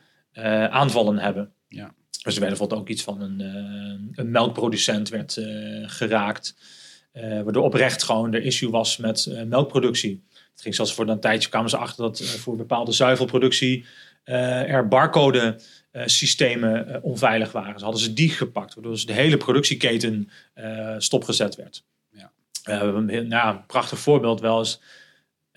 aanvallen 0.69 1.17
hebben. 1.17 1.51
Ja. 1.67 1.97
Dus 2.23 2.33
er 2.33 2.39
werd 2.39 2.49
bijvoorbeeld 2.49 2.81
ook 2.81 2.89
iets 2.89 3.03
van 3.03 3.21
een, 3.21 3.39
uh, 3.39 4.09
een 4.15 4.31
melkproducent 4.31 5.09
werd 5.09 5.35
uh, 5.35 5.83
geraakt. 5.89 6.55
Uh, 7.13 7.41
waardoor 7.41 7.63
oprecht 7.63 8.03
gewoon 8.03 8.31
de 8.31 8.41
issue 8.41 8.69
was 8.69 8.97
met 8.97 9.45
melkproductie. 9.45 10.23
Het 10.51 10.61
ging 10.61 10.75
zelfs 10.75 10.93
voor 10.93 11.07
een 11.07 11.19
tijdje 11.19 11.49
kwamen 11.49 11.69
ze 11.69 11.77
achter 11.77 12.03
dat 12.03 12.21
voor 12.21 12.55
bepaalde 12.55 12.91
zuivelproductie 12.91 13.85
er 14.23 14.87
barcode 14.87 15.59
systemen 16.05 17.03
onveilig 17.03 17.51
waren. 17.51 17.77
Ze 17.77 17.83
hadden 17.83 18.03
ze 18.03 18.13
die 18.13 18.29
gepakt, 18.29 18.73
waardoor 18.73 18.93
dus 18.93 19.05
de 19.05 19.13
hele 19.13 19.37
productieketen 19.37 20.29
stopgezet 20.97 21.55
werd. 21.55 21.83
Ja. 22.11 22.31
nou, 23.21 23.55
een 23.55 23.65
prachtig 23.65 23.99
voorbeeld 23.99 24.41
wel 24.41 24.59
eens 24.59 24.81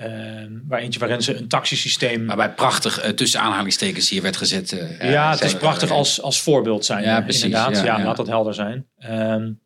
uh, 0.04 0.60
waar 0.68 0.80
eentje 0.80 1.00
waarin 1.00 1.22
ze 1.22 1.36
een 1.36 1.48
taxisysteem. 1.48 2.26
Waarbij 2.26 2.52
prachtig 2.52 3.04
uh, 3.04 3.10
tussen 3.10 3.40
aanhalingstekens 3.40 4.10
hier 4.10 4.22
werd 4.22 4.36
gezet. 4.36 4.72
Uh, 4.72 5.10
ja, 5.10 5.30
het 5.30 5.40
is 5.40 5.56
prachtig 5.56 5.90
als, 5.90 6.22
als 6.22 6.40
voorbeeld 6.40 6.84
zijn. 6.84 7.02
Ja, 7.04 7.20
precies. 7.20 7.42
Inderdaad, 7.42 7.76
ja, 7.76 7.84
ja, 7.84 7.98
ja. 7.98 8.04
laat 8.04 8.16
dat 8.16 8.26
helder 8.26 8.54
zijn. 8.54 8.86
Um, 9.10 9.60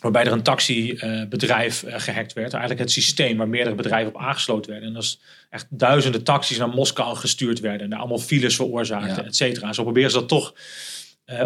waarbij 0.00 0.24
er 0.24 0.32
een 0.32 0.42
taxibedrijf 0.42 1.84
gehackt 1.86 2.32
werd. 2.32 2.52
Eigenlijk 2.52 2.80
het 2.80 2.90
systeem 2.90 3.36
waar 3.36 3.48
meerdere 3.48 3.76
bedrijven 3.76 4.14
op 4.14 4.20
aangesloten 4.20 4.70
werden. 4.70 4.88
En 4.88 4.94
dus 4.94 5.20
echt 5.50 5.66
duizenden 5.70 6.22
taxis 6.22 6.58
naar 6.58 6.68
Moskou 6.68 7.16
gestuurd 7.16 7.60
werden. 7.60 7.80
En 7.80 7.90
daar 7.90 7.98
allemaal 7.98 8.18
files 8.18 8.56
veroorzaakten, 8.56 9.24
et 9.24 9.36
cetera. 9.36 9.72
Zo 9.72 9.82
proberen 9.82 10.10
ze 10.10 10.18
dat 10.18 10.28
toch 10.28 10.54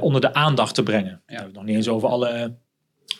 onder 0.00 0.20
de 0.20 0.34
aandacht 0.34 0.74
te 0.74 0.82
brengen. 0.82 1.22
Ja. 1.26 1.48
nog 1.52 1.64
niet 1.64 1.76
eens 1.76 1.88
over 1.88 2.08
alle 2.08 2.54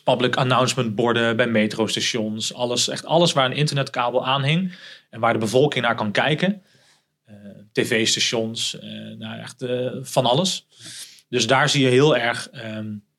public 0.05 0.37
announcement 0.37 0.95
borden 0.95 1.37
bij 1.37 1.47
metrostations. 1.47 2.55
Alles, 2.55 2.89
echt 2.89 3.05
alles 3.05 3.33
waar 3.33 3.45
een 3.45 3.57
internetkabel 3.57 4.27
aan 4.27 4.43
hing. 4.43 4.73
En 5.11 5.21
waar 5.21 5.33
de 5.33 5.39
bevolking 5.39 5.85
naar 5.85 5.95
kan 5.95 6.13
kijken. 6.13 6.63
Uh, 7.29 7.37
TV-stations, 7.73 8.75
uh, 8.75 8.83
nou 9.19 9.39
echt 9.41 9.63
uh, 9.63 9.91
van 10.01 10.27
alles. 10.27 10.67
Dus 11.29 11.47
daar 11.47 11.69
zie 11.69 11.85
je 11.85 11.91
heel 11.91 12.17
erg 12.17 12.49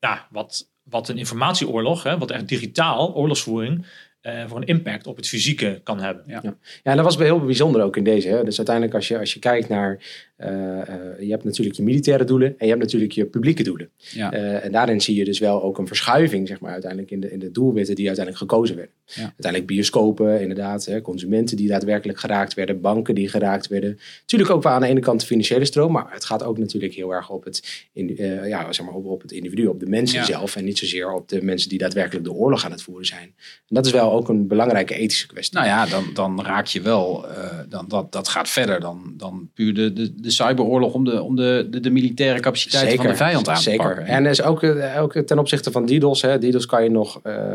nou, 0.00 0.18
wat, 0.30 0.70
wat 0.82 1.08
een 1.08 1.18
informatieoorlog, 1.18 2.02
hè, 2.02 2.18
wat 2.18 2.30
echt 2.30 2.48
digitaal, 2.48 3.14
oorlogsvoering, 3.14 3.86
uh, 4.26 4.46
voor 4.46 4.56
een 4.56 4.66
impact 4.66 5.06
op 5.06 5.16
het 5.16 5.28
fysieke 5.28 5.80
kan 5.82 6.00
hebben. 6.00 6.24
Ja, 6.26 6.42
ja. 6.82 6.94
dat 6.94 7.04
was 7.04 7.16
heel 7.16 7.44
bijzonder 7.44 7.82
ook 7.82 7.96
in 7.96 8.04
deze. 8.04 8.28
Hè? 8.28 8.44
Dus 8.44 8.56
uiteindelijk 8.56 8.96
als 8.96 9.08
je, 9.08 9.18
als 9.18 9.32
je 9.32 9.38
kijkt 9.38 9.68
naar, 9.68 9.98
uh, 10.38 10.48
uh, 10.48 10.80
je 11.20 11.30
hebt 11.30 11.44
natuurlijk 11.44 11.76
je 11.76 11.82
militaire 11.82 12.24
doelen 12.24 12.48
en 12.48 12.66
je 12.66 12.66
hebt 12.66 12.82
natuurlijk 12.82 13.12
je 13.12 13.24
publieke 13.24 13.62
doelen. 13.62 13.90
Ja. 13.96 14.32
en 14.32 14.72
daarin 14.72 15.00
zie 15.00 15.16
je 15.16 15.24
dus 15.24 15.38
wel 15.38 15.62
ook 15.62 15.78
een 15.78 15.86
verschuiving, 15.86 16.48
zeg 16.48 16.60
maar, 16.60 16.72
uiteindelijk 16.72 17.10
in 17.10 17.20
de, 17.20 17.30
in 17.30 17.38
de 17.38 17.50
doelwitten 17.50 17.94
die 17.94 18.06
uiteindelijk 18.06 18.50
gekozen 18.50 18.76
werden. 18.76 18.94
Ja. 19.04 19.22
Uiteindelijk 19.22 19.66
bioscopen, 19.66 20.40
inderdaad, 20.40 20.84
hè, 20.84 21.00
consumenten 21.00 21.56
die 21.56 21.68
daadwerkelijk 21.68 22.18
geraakt 22.18 22.54
werden, 22.54 22.80
banken 22.80 23.14
die 23.14 23.28
geraakt 23.28 23.68
werden. 23.68 23.98
Natuurlijk 24.20 24.50
ook 24.50 24.62
wel 24.62 24.72
aan 24.72 24.80
de 24.80 24.86
ene 24.86 25.00
kant 25.00 25.20
de 25.20 25.26
financiële 25.26 25.64
stroom, 25.64 25.92
maar 25.92 26.06
het 26.10 26.24
gaat 26.24 26.42
ook 26.42 26.58
natuurlijk 26.58 26.94
heel 26.94 27.14
erg 27.14 27.30
op 27.30 27.44
het, 27.44 27.88
in, 27.92 28.16
ja, 28.44 28.72
zeg 28.72 28.86
maar 28.86 28.94
op, 28.94 29.06
op 29.06 29.22
het 29.22 29.32
individu, 29.32 29.66
op 29.66 29.80
de 29.80 29.86
mensen 29.86 30.18
Ja. 30.18 30.24
zelf 30.24 30.56
en 30.56 30.64
niet 30.64 30.78
zozeer 30.78 31.12
op 31.12 31.28
de 31.28 31.42
mensen 31.42 31.68
die 31.68 31.78
daadwerkelijk 31.78 32.24
de 32.24 32.32
oorlog 32.32 32.64
aan 32.64 32.70
het 32.70 32.82
voeren 32.82 33.06
zijn. 33.06 33.34
En 33.68 33.74
dat 33.74 33.86
is 33.86 33.92
wel 33.92 34.11
ook 34.12 34.28
een 34.28 34.46
belangrijke 34.46 34.94
ethische 34.94 35.26
kwestie. 35.26 35.56
Nou 35.58 35.68
ja, 35.68 35.86
dan, 35.86 36.04
dan 36.14 36.44
raak 36.44 36.66
je 36.66 36.80
wel, 36.80 37.24
uh, 37.28 37.34
dan, 37.68 37.84
dat, 37.88 38.12
dat 38.12 38.28
gaat 38.28 38.48
verder 38.48 38.80
dan, 38.80 39.14
dan 39.16 39.50
puur 39.54 39.74
de, 39.74 39.92
de, 39.92 40.14
de 40.14 40.30
cyberoorlog 40.30 40.94
om, 40.94 41.04
de, 41.04 41.22
om 41.22 41.36
de, 41.36 41.66
de, 41.70 41.80
de 41.80 41.90
militaire 41.90 42.40
capaciteit 42.40 42.82
Zeker, 42.84 42.98
van 43.02 43.10
de 43.10 43.16
vijand 43.16 43.48
aan 43.48 43.54
te 43.54 43.62
Zeker. 43.62 43.86
pakken. 43.86 44.06
En 44.06 44.26
is 44.26 44.42
ook, 44.42 44.62
uh, 44.62 45.00
ook 45.02 45.12
ten 45.12 45.38
opzichte 45.38 45.70
van 45.70 45.86
DDoS, 45.86 46.22
hè, 46.22 46.38
DDoS 46.38 46.66
kan 46.66 46.82
je 46.82 46.90
nog 46.90 47.20
uh, 47.24 47.52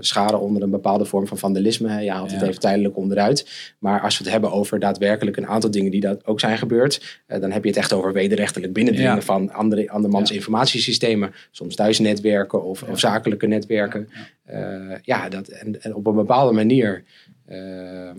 schade 0.00 0.36
onder 0.36 0.62
een 0.62 0.70
bepaalde 0.70 1.04
vorm 1.04 1.26
van 1.26 1.38
vandalisme. 1.38 1.88
Hè. 1.88 2.00
Je 2.00 2.10
haalt 2.10 2.30
het 2.30 2.40
Ja. 2.40 2.46
even 2.46 2.60
tijdelijk 2.60 2.96
onderuit. 2.96 3.72
Maar 3.78 4.00
als 4.00 4.18
we 4.18 4.24
het 4.24 4.32
hebben 4.32 4.52
over 4.52 4.78
daadwerkelijk 4.78 5.36
een 5.36 5.46
aantal 5.46 5.70
dingen 5.70 5.90
die 5.90 6.00
dat 6.00 6.26
ook 6.26 6.40
zijn 6.40 6.58
gebeurd, 6.58 7.20
dan 7.26 7.50
heb 7.50 7.62
je 7.62 7.68
het 7.68 7.78
echt 7.78 7.92
over 7.92 8.12
wederrechtelijk 8.12 8.72
binnendringen 8.72 9.14
Ja. 9.14 9.20
van 9.22 9.52
andere, 9.52 9.90
andermans 9.90 10.28
Ja. 10.30 10.34
informatiesystemen, 10.34 11.32
soms 11.50 11.74
thuisnetwerken 11.74 12.64
of, 12.64 12.82
of 12.82 12.98
zakelijke 12.98 13.46
netwerken. 13.46 14.08
Ja, 14.50 14.98
ja 15.02 15.28
dat, 15.28 15.48
en, 15.48 15.82
en, 15.82 15.94
op 15.94 16.06
een 16.06 16.14
bepaalde 16.14 16.52
manier 16.52 17.04
uh, 17.48 18.10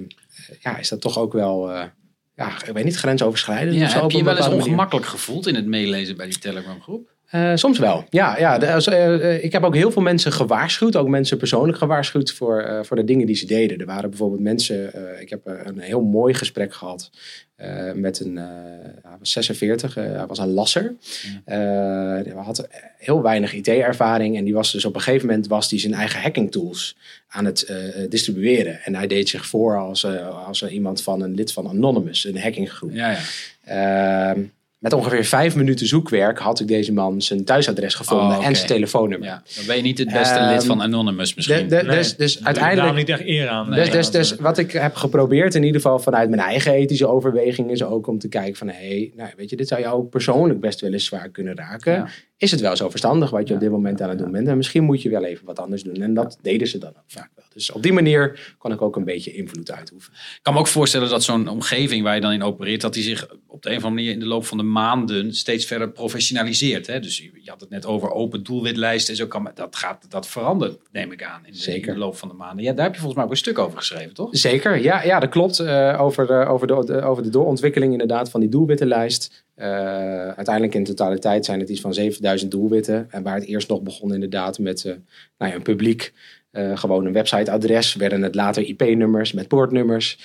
ja, 0.59 0.77
is 0.77 0.89
dat 0.89 1.01
toch 1.01 1.17
ook 1.17 1.33
wel, 1.33 1.69
uh, 1.69 1.83
ja, 2.35 2.65
ik 2.65 2.73
weet 2.73 2.83
niet, 2.83 2.95
grensoverschrijdend. 2.95 3.77
Ja, 3.77 4.01
heb 4.01 4.11
je 4.11 4.17
een 4.17 4.23
wel 4.23 4.35
eens 4.35 4.47
manier. 4.47 4.63
ongemakkelijk 4.63 5.05
gevoeld 5.05 5.47
in 5.47 5.55
het 5.55 5.65
meelezen 5.65 6.17
bij 6.17 6.25
die 6.25 6.39
Telegram 6.39 6.81
groep? 6.81 7.09
Uh, 7.35 7.51
soms 7.55 7.79
wel, 7.79 8.03
ja. 8.09 8.37
ja 8.37 8.57
de, 8.57 9.19
uh, 9.21 9.43
ik 9.43 9.51
heb 9.51 9.63
ook 9.63 9.75
heel 9.75 9.91
veel 9.91 10.01
mensen 10.01 10.31
gewaarschuwd, 10.31 10.95
ook 10.95 11.07
mensen 11.07 11.37
persoonlijk 11.37 11.77
gewaarschuwd 11.77 12.31
voor, 12.31 12.65
uh, 12.67 12.79
voor 12.83 12.95
de 12.95 13.03
dingen 13.03 13.25
die 13.25 13.35
ze 13.35 13.45
deden. 13.45 13.77
Er 13.77 13.85
waren 13.85 14.09
bijvoorbeeld 14.09 14.41
mensen, 14.41 14.93
ik 15.21 15.29
heb 15.29 15.41
een 15.45 15.79
heel 15.79 16.01
mooi 16.01 16.33
gesprek 16.33 16.73
gehad 16.73 17.09
met 17.93 18.19
een, 18.19 18.35
hij 18.35 19.15
was 19.19 19.31
46, 19.31 19.95
hij 19.95 20.25
was 20.27 20.39
een 20.39 20.53
lasser. 20.53 20.95
hij 21.45 22.33
had 22.35 22.67
heel 22.97 23.21
weinig 23.21 23.53
IT-ervaring 23.53 24.37
en 24.37 24.43
die 24.43 24.53
was 24.53 24.71
dus 24.71 24.85
op 24.85 24.95
een 24.95 25.01
gegeven 25.01 25.27
moment 25.27 25.47
was 25.47 25.69
die 25.69 25.79
zijn 25.79 25.93
eigen 25.93 26.21
hacking 26.21 26.51
tools 26.51 26.97
aan 27.27 27.45
het 27.45 27.73
distribueren. 28.09 28.81
En 28.83 28.95
hij 28.95 29.07
deed 29.07 29.29
zich 29.29 29.45
voor 29.45 29.79
als, 29.79 30.05
als 30.45 30.67
iemand 30.67 31.03
van 31.03 31.21
een 31.21 31.35
lid 31.35 31.53
van 31.53 31.67
Anonymous, 31.67 32.25
een 32.25 32.41
hackinggroep. 32.41 32.91
Ja, 32.93 33.17
ja. 33.65 34.35
Ehm, 34.81 34.89
met 34.89 34.93
ongeveer 34.93 35.25
vijf 35.25 35.55
minuten 35.55 35.87
zoekwerk 35.87 36.39
had 36.39 36.59
ik 36.59 36.67
deze 36.67 36.93
man 36.93 37.21
zijn 37.21 37.45
thuisadres 37.45 37.93
gevonden 37.93 38.37
Oh, 38.37 38.45
en 38.45 38.55
zijn 38.55 38.67
telefoonnummer. 38.67 39.27
Ja, 39.27 39.43
dan 39.55 39.65
ben 39.65 39.75
je 39.75 39.81
niet 39.81 39.97
het 39.97 40.11
beste 40.11 40.33
Ehm, 40.39 40.53
lid 40.53 40.65
van 40.65 40.81
Anonymous 40.81 41.33
misschien. 41.33 41.67
De- 41.67 41.75
de- 41.75 41.83
Nee, 41.83 41.97
dus 41.97 42.15
dus 42.15 42.35
Daar 42.35 42.45
uiteindelijk. 42.45 42.95
niet 42.95 43.09
echt 43.09 43.25
eer 43.25 43.47
aan. 43.47 43.69
Nee, 43.69 43.79
dus, 43.79 43.89
dus, 43.91 44.11
dus 44.11 44.35
wat 44.35 44.57
ik 44.57 44.71
heb 44.71 44.95
geprobeerd, 44.95 45.55
in 45.55 45.63
ieder 45.63 45.81
geval 45.81 45.99
vanuit 45.99 46.29
mijn 46.29 46.41
eigen 46.41 46.73
ethische 46.73 47.07
overwegingen, 47.07 47.71
is 47.71 47.83
ook 47.83 48.07
om 48.07 48.19
te 48.19 48.27
kijken 48.27 48.55
van, 48.55 48.67
hé, 48.67 48.73
hey, 48.87 49.11
nou, 49.15 49.29
weet 49.37 49.49
je, 49.49 49.55
dit 49.55 49.67
zou 49.67 49.81
jou 49.81 49.95
ook 49.95 50.09
persoonlijk 50.09 50.59
best 50.59 50.81
wel 50.81 50.93
eens 50.93 51.05
zwaar 51.05 51.29
kunnen 51.29 51.55
raken. 51.55 51.93
Ja. 51.93 52.07
Is 52.41 52.51
het 52.51 52.59
wel 52.61 52.75
zo 52.75 52.89
verstandig 52.89 53.29
wat 53.29 53.41
je 53.41 53.47
Ja, 53.47 53.53
op 53.53 53.59
dit 53.59 53.69
moment 53.71 54.01
aan 54.01 54.09
het 54.09 54.17
doen 54.17 54.31
bent? 54.31 54.47
En 54.47 54.57
misschien 54.57 54.83
moet 54.83 55.01
je 55.01 55.09
wel 55.09 55.23
even 55.25 55.45
wat 55.45 55.59
anders 55.59 55.83
doen. 55.83 55.95
En 55.95 56.13
dat 56.13 56.37
deden 56.41 56.67
ze 56.67 56.77
dan 56.77 56.89
ook 56.89 57.03
vaak 57.07 57.29
wel. 57.35 57.45
Dus 57.53 57.71
op 57.71 57.83
die 57.83 57.93
manier 57.93 58.53
kon 58.57 58.71
ik 58.71 58.81
ook 58.81 58.95
een 58.95 59.03
beetje 59.03 59.31
invloed 59.33 59.71
uitoefenen. 59.71 60.19
Ik 60.35 60.39
kan 60.41 60.53
me 60.53 60.59
ook 60.59 60.67
voorstellen 60.67 61.09
dat 61.09 61.23
zo'n 61.23 61.47
omgeving 61.47 62.03
waar 62.03 62.15
je 62.15 62.21
dan 62.21 62.31
in 62.31 62.43
opereert, 62.43 62.81
dat 62.81 62.93
die 62.93 63.03
zich 63.03 63.27
op 63.47 63.61
de 63.61 63.69
een 63.69 63.77
of 63.77 63.83
andere 63.83 64.01
manier 64.01 64.11
in 64.13 64.19
de 64.19 64.25
loop 64.25 64.45
van 64.45 64.57
de 64.57 64.63
maanden 64.63 65.33
steeds 65.33 65.65
verder 65.65 65.91
professionaliseert. 65.91 66.87
Hè? 66.87 66.99
Dus 66.99 67.17
je 67.17 67.49
had 67.49 67.61
het 67.61 67.69
net 67.69 67.85
over 67.85 68.11
open 68.11 68.43
doelwitlijsten 68.43 69.11
en 69.13 69.19
zo 69.19 69.27
kan 69.27 69.51
dat 69.55 69.75
gaat 69.75 70.05
dat 70.09 70.27
verandert, 70.27 70.79
neem 70.91 71.11
ik 71.11 71.23
aan, 71.23 71.45
in 71.45 71.51
de, 71.51 71.57
Zeker. 71.57 71.87
in 71.87 71.93
de 71.93 71.99
loop 71.99 72.15
van 72.17 72.27
de 72.27 72.33
maanden. 72.33 72.63
Ja, 72.65 72.73
daar 72.73 72.85
heb 72.85 72.93
je 72.93 72.99
volgens 72.99 73.15
mij 73.15 73.25
ook 73.25 73.31
een 73.31 73.37
stuk 73.37 73.59
over 73.59 73.77
geschreven, 73.77 74.13
toch? 74.13 74.29
Zeker, 74.31 74.81
ja, 74.81 75.03
ja 75.03 75.19
dat 75.19 75.29
klopt. 75.29 75.59
Eh, 75.59 75.97
over, 76.01 76.27
de, 76.27 76.33
over, 76.45 76.67
de, 76.67 76.83
de- 76.85 77.01
over 77.01 77.23
de 77.23 77.29
doorontwikkeling 77.29 77.91
inderdaad 77.91 78.29
van 78.29 78.39
die 78.39 78.49
doelwittenlijst. 78.49 79.45
Eh, 79.61 80.27
uiteindelijk 80.27 80.75
in 80.75 80.83
totaliteit 80.83 81.45
zijn 81.45 81.59
het 81.59 81.69
iets 81.69 81.81
van 81.81 81.93
7000 81.93 82.51
doelwitten. 82.51 83.07
En 83.09 83.23
waar 83.23 83.35
het 83.35 83.45
eerst 83.45 83.69
nog 83.69 83.81
begon 83.81 84.13
inderdaad 84.13 84.59
met 84.59 84.85
eh, 84.85 84.93
nou 85.37 85.51
ja, 85.51 85.57
een 85.57 85.61
publiek, 85.61 86.13
eh, 86.51 86.77
gewoon 86.77 87.05
een 87.05 87.13
websiteadres. 87.13 87.95
Werden 87.95 88.21
het 88.21 88.35
later 88.35 88.63
IP-nummers 88.63 89.33
met 89.33 89.47
poortnummers. 89.47 90.19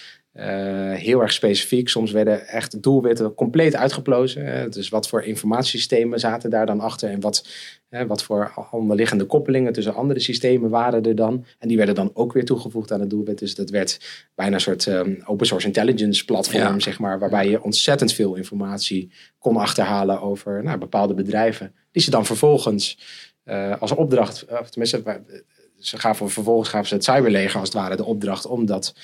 Heel 0.95 1.21
erg 1.21 1.33
specifiek. 1.33 1.88
Soms 1.88 2.11
werden 2.11 2.49
echt 2.49 2.83
doelwitten 2.83 3.35
compleet 3.35 3.76
uitgeplozen. 3.76 4.71
dus 4.71 4.88
wat 4.88 5.09
voor 5.09 5.23
informatiesystemen 5.23 6.21
zaten 6.21 6.50
daar 6.50 6.66
dan 6.66 6.81
achter 6.81 7.11
en 7.11 7.21
wat, 7.21 7.49
wat 8.07 8.23
voor 8.23 8.69
onderliggende 8.71 9.25
koppelingen 9.25 9.73
tussen 9.73 9.95
andere 9.95 10.21
systemen 10.21 10.71
waren 10.71 11.02
er 11.02 11.14
dan. 11.14 11.45
En 11.59 11.69
die 11.69 11.76
werden 11.76 11.95
dan 11.95 12.11
ook 12.14 12.33
weer 12.33 12.45
toegevoegd 12.45 12.93
aan 12.93 13.00
het 13.00 13.11
doelwit. 13.11 13.38
Dus 13.38 13.55
dat 13.55 13.71
werd 13.71 14.00
bijna 14.35 14.55
een 14.55 14.61
soort 14.61 14.87
um, 14.87 15.23
open 15.25 15.47
source 15.47 15.66
intelligence 15.66 16.25
platform, 16.25 16.81
zeg 16.81 16.99
maar, 16.99 17.19
waarbij 17.19 17.49
je 17.49 17.62
ontzettend 17.62 18.12
veel 18.12 18.35
informatie 18.35 19.11
kon 19.38 19.57
achterhalen 19.57 20.21
over 20.21 20.62
nou, 20.62 20.78
bepaalde 20.78 21.14
bedrijven. 21.14 21.75
Die 21.90 22.02
ze 22.02 22.11
dan 22.11 22.26
vervolgens 22.26 22.99
uh, 23.45 23.81
als 23.81 23.93
opdracht, 23.93 24.45
of 24.61 24.71
tenminste, 24.71 25.02
ze 25.78 25.99
gaven 25.99 26.30
vervolgens 26.30 26.68
gaven 26.68 26.88
ze 26.88 26.95
het 26.95 27.04
cyberleger 27.04 27.61
als 27.61 27.68
het 27.68 27.78
ware 27.78 27.97
de 27.97 28.04
opdracht 28.04 28.47
om, 28.47 28.66
dat, 28.66 28.95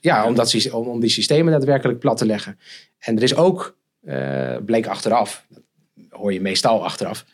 ja, 0.00 0.26
om, 0.26 0.34
dat, 0.34 0.70
om, 0.72 0.88
om 0.88 1.00
die 1.00 1.10
systemen 1.10 1.52
daadwerkelijk 1.52 1.98
plat 1.98 2.16
te 2.16 2.26
leggen. 2.26 2.58
En 2.98 3.16
er 3.16 3.22
is 3.22 3.34
ook, 3.34 3.76
uh, 4.02 4.56
bleek 4.64 4.86
achteraf, 4.86 5.46
hoor 6.10 6.32
je 6.32 6.40
meestal 6.40 6.84
achteraf, 6.84 7.24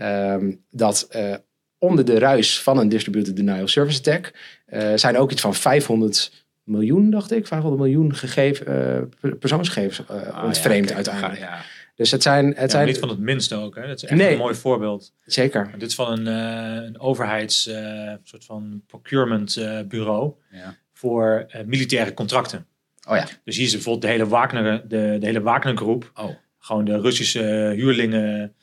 um, 0.00 0.64
dat 0.70 1.08
uh, 1.16 1.34
onder 1.78 2.04
de 2.04 2.18
ruis 2.18 2.62
van 2.62 2.78
een 2.78 2.88
distributed 2.88 3.36
denial 3.36 3.68
service 3.68 3.98
attack 3.98 4.32
uh, 4.68 4.92
zijn 4.94 5.18
ook 5.18 5.30
iets 5.30 5.40
van 5.40 5.54
500 5.54 6.44
miljoen, 6.62 7.10
dacht 7.10 7.30
ik, 7.30 7.46
500 7.46 7.82
miljoen 7.82 8.14
gegeven, 8.14 9.12
persoonsgegevens 9.38 10.08
ah, 10.08 10.44
ontvreemd 10.44 10.92
uiteindelijk. 10.92 11.38
Ja. 11.38 11.60
Dus 12.00 12.10
het 12.10 12.22
zijn... 12.22 12.46
Het 12.46 12.56
ja, 12.56 12.68
zijn... 12.68 12.86
Niet 12.86 12.98
van 12.98 13.08
het 13.08 13.18
minste 13.18 13.54
ook. 13.54 13.74
Hè? 13.74 13.86
Dat 13.86 13.96
is 13.96 14.04
echt 14.04 14.14
nee, 14.14 14.32
een 14.32 14.38
mooi 14.38 14.54
voorbeeld. 14.54 15.12
Zeker. 15.24 15.70
Dit 15.78 15.88
is 15.88 15.94
van 15.94 16.26
een, 16.26 16.26
uh, 16.26 16.84
een 16.86 17.00
overheids 17.00 17.68
uh, 17.68 18.12
soort 18.22 18.44
van 18.44 18.82
procurement 18.86 19.56
uh, 19.56 19.80
bureau 19.88 20.32
ja. 20.50 20.76
voor 20.92 21.46
militaire 21.66 22.14
contracten. 22.14 22.66
Oh 23.08 23.16
ja. 23.16 23.26
Dus 23.44 23.56
hier 23.56 23.66
is 23.66 23.72
bijvoorbeeld 23.72 24.04
de 24.04 24.10
hele 24.10 24.28
Wagner, 24.28 24.88
de, 24.88 25.16
de 25.20 25.26
hele 25.26 25.40
Wagner 25.40 25.76
groep. 25.76 26.10
Oh. 26.14 26.30
Gewoon 26.58 26.84
de 26.84 27.00
Russische 27.00 27.72
huurlingen 27.76 28.54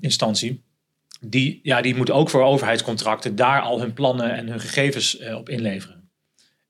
instantie. 0.00 0.62
Die, 1.20 1.60
ja, 1.62 1.80
die 1.80 1.94
moeten 1.94 2.14
ook 2.14 2.30
voor 2.30 2.42
overheidscontracten 2.42 3.36
daar 3.36 3.60
al 3.60 3.80
hun 3.80 3.92
plannen 3.92 4.34
en 4.34 4.48
hun 4.48 4.60
gegevens 4.60 5.18
op 5.18 5.48
inleveren. 5.48 6.10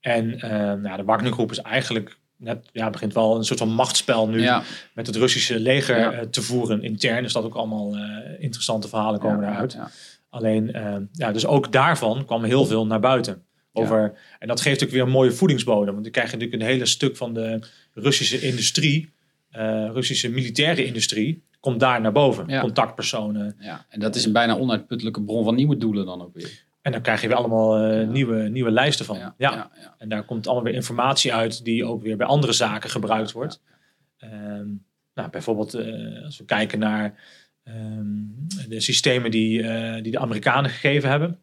En 0.00 0.36
nou, 0.82 0.96
de 0.96 1.04
Wagner 1.04 1.32
groep 1.32 1.50
is 1.50 1.60
eigenlijk 1.60 2.20
net, 2.42 2.68
ja, 2.72 2.90
begint 2.90 3.14
wel 3.14 3.36
een 3.36 3.44
soort 3.44 3.58
van 3.58 3.72
machtsspel 3.72 4.28
nu 4.28 4.48
met 4.94 5.06
het 5.06 5.16
Russische 5.16 5.60
leger 5.60 6.12
eh, 6.12 6.20
te 6.20 6.42
voeren. 6.42 6.82
Intern 6.82 7.24
is 7.24 7.32
dat 7.32 7.44
ook 7.44 7.54
allemaal 7.54 7.96
uh, 7.96 8.02
interessante 8.38 8.88
verhalen 8.88 9.20
komen 9.20 9.40
daaruit. 9.40 9.78
Alleen, 10.30 10.76
uh, 10.76 10.96
ja, 11.12 11.32
dus 11.32 11.46
ook 11.46 11.72
daarvan 11.72 12.24
kwam 12.24 12.44
heel 12.44 12.64
veel 12.64 12.86
naar 12.86 13.00
buiten. 13.00 13.42
Over, 13.72 14.18
En 14.38 14.48
dat 14.48 14.60
geeft 14.60 14.84
ook 14.84 14.90
weer 14.90 15.02
een 15.02 15.10
mooie 15.10 15.32
voedingsbodem. 15.32 15.92
Want 15.92 16.02
dan 16.02 16.12
krijg 16.12 16.30
je 16.30 16.36
natuurlijk 16.36 16.62
een 16.62 16.68
hele 16.68 16.86
stuk 16.86 17.16
van 17.16 17.34
de 17.34 17.60
Russische 17.94 18.40
industrie, 18.40 19.12
Russische 19.92 20.28
militaire 20.28 20.84
industrie, 20.84 21.42
komt 21.60 21.80
daar 21.80 22.00
naar 22.00 22.12
boven. 22.12 22.60
Contactpersonen. 22.60 23.56
Ja, 23.58 23.86
en 23.88 24.00
dat 24.00 24.14
is 24.14 24.24
een 24.24 24.32
bijna 24.32 24.56
onuitputtelijke 24.56 25.22
bron 25.22 25.44
van 25.44 25.54
nieuwe 25.54 25.76
doelen 25.76 26.06
dan 26.06 26.22
ook 26.22 26.34
weer. 26.34 26.64
En 26.82 26.92
dan 26.92 27.00
krijg 27.00 27.20
je 27.20 27.28
weer 27.28 27.36
allemaal 27.36 27.90
uh, 27.90 28.08
nieuwe, 28.08 28.48
nieuwe 28.48 28.70
lijsten 28.70 29.04
van. 29.04 29.18
Ja, 29.18 29.34
ja. 29.38 29.52
ja, 29.52 29.94
En 29.98 30.08
daar 30.08 30.24
komt 30.24 30.46
allemaal 30.46 30.64
weer 30.64 30.74
informatie 30.74 31.34
uit 31.34 31.64
die 31.64 31.84
ook 31.84 32.02
weer 32.02 32.16
bij 32.16 32.26
andere 32.26 32.52
zaken 32.52 32.90
gebruikt 32.90 33.32
wordt. 33.32 33.60
Um, 34.24 34.84
nou, 35.14 35.30
bijvoorbeeld 35.30 35.74
uh, 35.74 36.24
als 36.24 36.38
we 36.38 36.44
kijken 36.44 36.78
naar 36.78 37.14
um, 37.64 38.46
de 38.68 38.80
systemen 38.80 39.30
die, 39.30 39.62
uh, 39.62 40.02
die 40.02 40.12
de 40.12 40.18
Amerikanen 40.18 40.70
gegeven 40.70 41.08
hebben. 41.08 41.38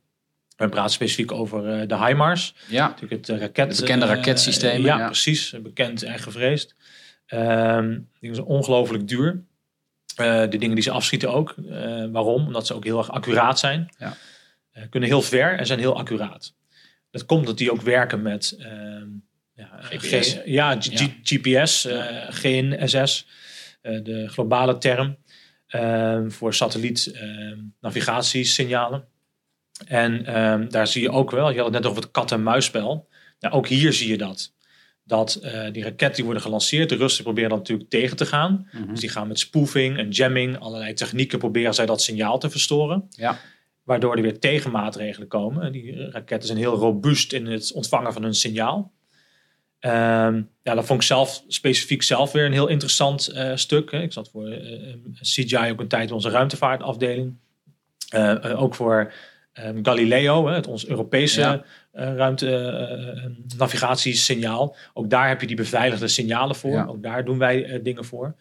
We 0.55 0.69
praten 0.69 0.91
specifiek 0.91 1.31
over 1.31 1.88
de 1.88 2.05
HIMARS. 2.05 2.55
Ja, 2.67 2.88
natuurlijk 2.88 3.27
het 3.27 3.39
raket. 3.39 3.67
Het 3.67 3.79
bekende 3.79 4.05
raketsysteem. 4.05 4.81
ja, 4.81 5.05
precies. 5.05 5.55
Bekend 5.62 6.03
en 6.03 6.19
gevreesd. 6.19 6.75
Um, 7.27 8.10
die 8.19 8.34
zijn 8.34 8.46
ongelooflijk 8.46 9.08
duur. 9.08 9.43
de 10.15 10.48
dingen 10.50 10.75
die 10.75 10.84
ze 10.84 10.91
afschieten 10.91 11.34
ook. 11.34 11.55
waarom? 12.12 12.46
Omdat 12.46 12.67
ze 12.67 12.74
ook 12.74 12.84
heel 12.84 12.98
erg 12.98 13.12
accuraat 13.12 13.60
zijn. 13.60 13.89
Ja. 13.98 14.17
Eh, 14.72 14.84
kunnen 14.90 15.10
heel 15.10 15.22
ver 15.22 15.58
en 15.58 15.66
zijn 15.66 15.80
heel 15.80 15.98
accuraat. 15.98 16.54
Dat 17.12 17.26
komt 17.26 17.46
dat 17.46 17.58
die 17.58 17.72
ook 17.72 17.82
werken 17.82 18.22
met 18.22 18.56
uh, 18.60 18.66
ja, 19.54 19.70
GPS, 19.82 20.38
ja, 20.46 20.78
GPS 21.24 21.86
uh, 21.86 22.06
GNSS, 22.30 23.27
de 23.82 24.27
globale 24.27 24.77
term 24.77 25.18
ehm, 25.68 26.29
voor 26.29 26.53
satelliet 26.53 27.12
ehm, 27.14 27.58
navigatiesignalen. 27.82 29.08
En 29.86 30.24
daar 30.70 30.88
zie 30.88 31.01
je 31.01 31.12
ook 31.12 31.32
wel, 31.32 31.50
je 31.50 31.55
had 31.55 31.66
het 31.66 31.74
net 31.74 31.86
over 31.86 32.01
het 32.01 32.12
kat-en-muisspel. 32.12 33.08
Nou, 33.40 33.53
ook 33.53 33.68
hier 33.68 33.94
zie 33.94 34.08
je 34.08 34.18
dat. 34.18 34.53
Dat 35.03 35.40
uh, 35.44 35.72
die 35.72 35.84
raketten 35.84 36.16
die 36.16 36.24
worden 36.24 36.42
gelanceerd, 36.42 36.90
de 36.90 36.96
Russen 36.96 37.24
proberen 37.24 37.50
dat 37.50 37.60
natuurlijk 37.60 37.90
tegen 37.90 38.18
te 38.18 38.25
gaan. 38.25 38.51
Mm 38.51 38.82
-hmm. 38.82 38.90
Dus 38.90 39.00
die 39.00 39.10
gaan 39.10 39.27
met 39.27 39.40
spoofing 39.40 39.98
en 39.98 40.10
jamming, 40.10 40.60
allerlei 40.60 40.94
technieken 40.94 41.40
proberen 41.40 41.74
zij 41.74 41.86
dat 41.86 42.01
signaal 42.01 42.40
te 42.40 42.50
verstoren. 42.50 43.08
Ja. 43.10 43.40
Waardoor 43.90 44.16
er 44.16 44.22
weer 44.22 44.40
tegenmaatregelen 44.40 45.28
komen. 45.28 45.72
Die 45.72 46.10
raketten 46.12 46.48
zijn 46.48 46.60
heel 46.60 46.75
robuust 46.75 47.34
in 47.34 47.46
het 47.46 47.72
ontvangen 47.74 48.14
van 48.14 48.24
hun 48.24 48.34
signaal. 48.34 48.92
Um, 49.82 50.50
ja, 50.62 50.75
dat 50.75 50.86
vond 50.86 51.02
ik 51.02 51.08
zelf 51.08 51.44
specifiek 51.48 52.04
zelf 52.04 52.32
weer 52.32 52.46
een 52.46 52.52
heel 52.52 52.68
interessant 52.68 53.34
uh, 53.34 53.56
stuk. 53.56 53.92
Hè. 53.92 54.02
Ik 54.02 54.14
zat 54.14 54.30
voor 54.30 54.48
uh, 54.48 54.90
eh, 54.92 54.96
CGI 55.22 55.72
ook 55.72 55.80
een 55.80 55.88
tijd 55.88 56.10
in 56.10 56.16
onze 56.16 56.30
ruimtevaartafdeling. 56.30 57.38
Uh, 58.16 58.62
ook 58.62 58.75
voor 58.75 59.14
um, 59.66 59.86
Galileo, 59.86 60.48
hè, 60.48 60.54
het 60.54 60.68
ons 60.68 60.88
Europese 60.88 61.40
ja. 61.40 61.64
ruimte 61.92 63.36
navigatiesignaal. 63.58 64.75
Ook 64.94 65.10
daar 65.10 65.28
heb 65.28 65.42
je 65.42 65.48
die 65.48 65.56
beveiligde 65.56 66.08
signalen 66.08 66.56
voor. 66.56 66.72
Ja. 66.72 66.86
Ook 66.86 67.04
daar 67.04 67.25
doen 67.25 67.38
wij 67.38 67.82
dingen 67.84 68.06
voor. 68.06 68.36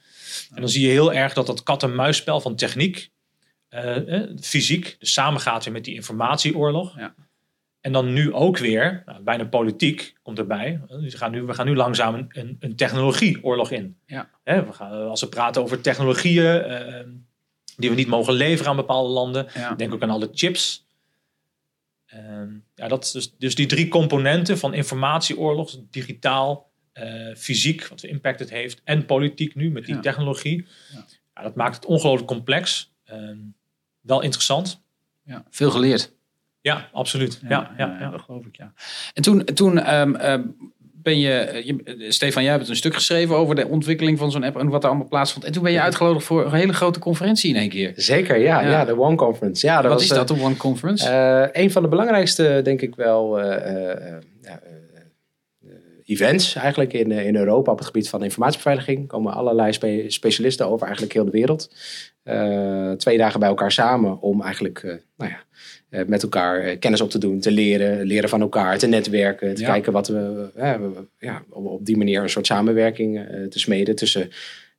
En 0.55 0.61
dan 0.61 0.69
zie 0.69 0.87
je 0.87 0.93
heel 0.93 1.13
erg 1.13 1.33
dat 1.33 1.47
dat 1.47 1.63
kat-en-muisspel 1.63 2.41
van 2.41 2.57
techniek 2.57 3.11
uh, 3.70 4.22
fysiek, 4.40 4.96
dus 4.98 5.12
samengaat 5.12 5.64
weer 5.64 5.72
met 5.72 5.85
die 5.85 5.94
informatieoorlog. 5.94 6.98
Ja. 6.98 7.14
En 7.81 7.92
dan 7.92 8.12
nu 8.12 8.33
ook 8.33 8.59
weer, 8.59 9.02
nou, 9.07 9.22
bijna 9.22 9.44
politiek 9.44 10.14
komt 10.22 10.38
erbij. 10.38 10.81
Dus 10.88 11.12
we, 11.12 11.18
gaan 11.18 11.31
nu, 11.31 11.42
we 11.42 11.54
gaan 11.54 11.66
nu 11.66 11.76
langzaam 11.76 12.14
een, 12.14 12.26
een, 12.28 12.57
een 12.61 12.76
technologieoorlog 12.76 13.70
in. 13.70 13.96
Ja. 14.07 14.31
Hè, 14.44 14.64
we 14.64 14.72
gaan, 14.72 15.09
als 15.09 15.20
we 15.20 15.28
praten 15.28 15.62
over 15.62 15.81
technologieën 15.81 16.70
uh, 16.70 17.00
die 17.76 17.90
we 17.90 17.96
niet 17.96 18.09
mogen 18.09 18.33
leveren 18.33 18.70
aan 18.70 18.76
bepaalde 18.76 19.12
landen. 19.12 19.46
Ja. 19.54 19.74
Denk 19.74 19.94
ook 19.94 20.02
aan 20.02 20.11
alle 20.11 20.28
chips. 20.33 20.87
Uh, 22.14 22.20
ja, 22.74 22.88
dat 22.88 23.11
dus, 23.12 23.37
dus 23.38 23.54
die 23.54 23.66
drie 23.66 23.88
componenten 23.88 24.59
van 24.59 24.74
informatieoorlog, 24.74 25.76
digitaal, 25.90 26.70
uh, 26.94 27.35
fysiek, 27.37 27.87
wat 27.87 28.00
voor 28.00 28.09
impact 28.09 28.40
het 28.40 28.50
heeft, 28.50 28.81
en 28.85 29.07
politiek 29.07 29.54
nu 29.54 29.70
met 29.70 29.85
die 29.85 29.94
ja. 29.94 30.00
technologie. 30.00 30.66
Ja. 31.35 31.42
dat 31.42 31.54
maakt 31.54 31.74
het 31.74 31.85
ongelooflijk 31.85 32.28
complex. 32.28 32.92
Ehm, 33.04 33.38
wel 34.09 34.23
interessant. 34.23 34.81
Ja, 35.25 35.44
veel 35.51 35.71
geleerd. 35.71 36.12
Ja, 36.61 36.88
absoluut. 36.92 37.40
Ja, 37.49 37.71
ja, 37.77 37.97
ja, 38.01 38.11
dat 38.11 38.21
geloof 38.21 38.47
ik. 38.47 38.57
Ja. 38.57 38.73
En 39.14 39.23
toen, 39.23 39.44
toen 39.44 39.94
um, 39.94 40.16
ben 41.03 41.18
je, 41.18 41.62
je, 41.64 42.12
Stefan, 42.12 42.42
jij 42.42 42.53
hebt 42.53 42.68
een 42.68 42.77
stuk 42.77 42.94
geschreven 42.94 43.37
over 43.37 43.55
de 43.55 43.66
ontwikkeling 43.66 44.18
van 44.18 44.31
zo'n 44.31 44.44
app 44.44 44.57
en 44.57 44.68
wat 44.68 44.83
er 44.83 44.88
allemaal 44.88 45.09
plaatsvond. 45.09 45.44
En 45.44 45.53
toen 45.53 45.62
ben 45.62 45.73
je 45.73 45.81
uitgenodigd 45.81 46.27
voor 46.27 46.44
een 46.44 46.53
hele 46.53 46.73
grote 46.73 46.99
conferentie 46.99 47.51
in 47.51 47.57
één 47.57 47.68
keer. 47.68 47.92
Zeker, 47.97 48.38
ja, 48.38 48.61
ja. 48.61 48.85
de 48.85 49.01
One 49.01 49.16
Conference. 49.16 49.66
Ja, 49.66 49.75
dat 49.75 49.83
wat 49.83 49.92
was, 49.92 50.03
is 50.03 50.09
dat, 50.09 50.29
de 50.29 50.42
One 50.42 50.57
Conference? 50.57 51.11
Uh, 51.11 51.62
een 51.62 51.71
van 51.71 51.83
de 51.83 51.88
belangrijkste, 51.88 52.61
denk 52.64 52.81
ik 52.81 52.94
wel, 52.94 53.40
uh, 53.40 53.47
uh, 53.47 54.16
events 56.09 56.55
eigenlijk 56.55 56.92
in, 56.92 57.11
in 57.11 57.37
Europa 57.37 57.73
op 57.73 57.79
het 57.79 57.87
gebied 57.87 58.09
van 58.09 58.23
informatiebeveiliging. 58.23 58.99
Er 59.01 59.07
komen 59.07 59.33
allerlei 59.33 59.73
spe 59.73 60.05
specialisten 60.07 60.66
over 60.66 60.83
eigenlijk 60.83 61.14
heel 61.14 61.25
de 61.25 61.31
wereld. 61.31 61.71
Uh, 62.25 62.92
twee 62.92 63.18
dagen 63.18 63.40
bij 63.40 63.49
elkaar 63.49 63.73
samen 63.73 64.21
om 64.21 64.42
eigenlijk 64.42 64.83
uh, 64.83 64.94
nou 65.16 65.31
ja, 65.31 65.44
uh, 65.90 66.07
met 66.07 66.23
elkaar 66.23 66.77
kennis 66.77 67.01
op 67.01 67.11
te 67.11 67.18
doen, 67.18 67.40
te 67.40 67.51
leren, 67.51 68.07
leren 68.07 68.29
van 68.29 68.40
elkaar, 68.40 68.79
te 68.79 68.87
netwerken, 68.87 69.55
te 69.55 69.61
ja. 69.61 69.66
kijken 69.66 69.92
wat 69.92 70.09
we, 70.09 70.51
ja, 71.18 71.42
op, 71.51 71.66
op, 71.66 71.87
die 71.87 71.97
manier 71.97 72.23
een 72.23 72.31
soort 72.31 72.47
samenwerking 72.47 73.27
te 73.51 73.59
smeden 73.59 73.97
tussen 73.97 74.31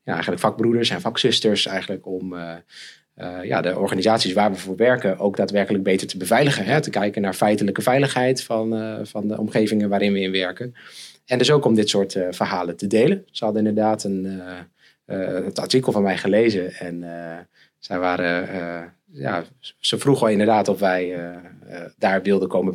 ja, 0.04 0.12
eigenlijk 0.12 0.42
vakbroeders 0.42 0.89
en 0.89 1.02
vakzusters 1.02 1.65
eigenlijk 1.65 2.06
om 2.08 2.36
ja, 3.44 3.62
de 3.62 3.78
organisaties 3.78 4.34
waar 4.34 4.52
we 4.52 4.58
voor 4.58 4.76
werken 4.76 5.20
ook 5.20 5.38
daadwerkelijk 5.38 5.84
beter 5.84 6.08
te 6.08 6.18
beveiligen. 6.18 6.65
Hè? 6.65 6.82
Te 6.82 6.89
kijken 6.89 7.22
naar 7.22 7.34
feitelijke 7.34 7.82
veiligheid 7.82 8.44
van, 8.44 9.00
van 9.04 9.28
de 9.28 9.38
omgevingen 9.38 9.89
waarin 9.89 10.13
we 10.13 10.20
in 10.20 10.32
werken. 10.32 10.76
En 11.30 11.38
dus 11.38 11.52
ook 11.52 11.65
om 11.65 11.76
dit 11.76 11.89
soort 11.89 12.20
verhalen 12.30 12.78
te 12.78 12.88
delen. 12.88 13.26
Ze 13.32 13.44
hadden 13.44 13.68
inderdaad 13.68 14.04
een 14.04 14.26
uh, 14.26 15.46
het 15.46 15.60
artikel 15.60 15.92
van 15.92 16.04
mij 16.04 16.18
gelezen. 16.18 16.74
En 16.74 17.06
zij 17.80 18.00
waren, 18.00 18.48
ja, 19.06 19.44
ze 19.80 19.98
vroegen 19.98 20.32
inderdaad 20.32 20.68
of 20.68 20.80
wij 20.80 21.32
daar 21.98 22.22
wilden 22.22 22.48
komen 22.48 22.74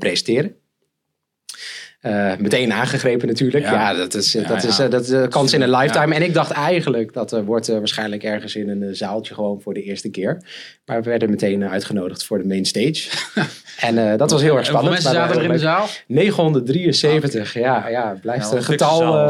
presenteren. 2.11 2.43
meteen 2.43 2.73
aangegrepen 2.73 3.29
natuurlijk. 3.29 3.65
Ja, 3.65 3.95
dat 3.95 4.15
is, 4.15 4.33
dat 4.33 4.65
is 4.65 4.77
dat 4.77 5.09
is 5.09 5.29
kans 5.29 5.53
in 5.53 5.63
een 5.63 5.71
lifetime. 5.71 6.15
En 6.15 6.23
ik 6.23 6.35
dacht 6.35 6.51
eigenlijk 6.51 7.13
dat 7.13 7.33
uh, 7.33 7.41
wordt 7.41 7.67
waarschijnlijk 7.67 8.23
ergens 8.23 8.57
in 8.57 8.69
een 8.69 8.97
zaaltje 8.97 9.35
gewoon 9.35 9.61
voor 9.61 9.75
de 9.75 9.83
eerste 9.83 10.11
keer. 10.11 10.43
Maar 10.87 11.03
we 11.03 11.11
werden 11.11 11.31
meteen 11.31 11.65
uitgenodigd 11.65 12.25
voor 12.25 12.39
de 12.39 12.47
main 12.47 12.65
stage. 12.65 13.11
en 13.89 14.19
dat 14.19 14.31
was 14.31 14.43
heel 14.43 14.57
erg 14.57 14.67
spannend. 14.67 14.95
Hoeveel 14.95 15.13
mensen 15.13 15.13
zaten 15.13 15.37
er 15.37 15.45
in 15.45 15.53
de 15.53 15.59
zaal? 15.59 15.87
973, 16.07 17.55
ja, 17.55 17.89
ja, 17.89 18.19
blijft 18.21 18.53
een 18.53 18.63
getal. 18.63 19.29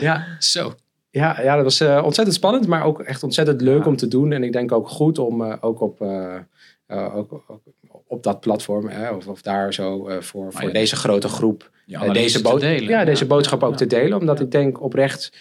ja. 0.00 0.26
Zo. 0.38 0.74
Ja, 1.16 1.40
ja, 1.42 1.54
dat 1.54 1.64
was 1.64 1.80
uh, 1.80 2.00
ontzettend 2.04 2.36
spannend, 2.36 2.66
maar 2.66 2.84
ook 2.84 3.00
echt 3.00 3.22
ontzettend 3.22 3.60
leuk 3.60 3.86
om 3.86 3.96
te 3.96 4.08
doen. 4.08 4.32
En 4.32 4.42
ik 4.42 4.52
denk 4.52 4.72
ook 4.72 4.88
goed 4.88 5.18
om 5.18 5.42
uh, 5.42 5.54
ook, 5.60 5.80
op, 5.80 6.00
uh, 6.00 7.16
ook, 7.16 7.32
ook, 7.32 7.60
op 8.06 8.22
dat 8.22 8.40
platform, 8.40 8.90
of, 9.16 9.26
of 9.26 9.42
daar 9.42 9.74
zo 9.74 9.98
voor, 10.20 10.52
voor 10.52 10.66
ja, 10.66 10.72
deze 10.72 10.96
grote 10.96 11.28
groep 11.28 11.70
deze, 12.12 12.42
bood 12.42 12.60
delen, 12.60 12.88
ja, 12.88 13.04
deze 13.04 13.26
boodschap 13.26 13.62
ook 13.62 13.76
te 13.76 13.86
delen. 13.86 14.18
Omdat 14.18 14.40
ik 14.40 14.50
denk 14.50 14.82
oprecht 14.82 15.32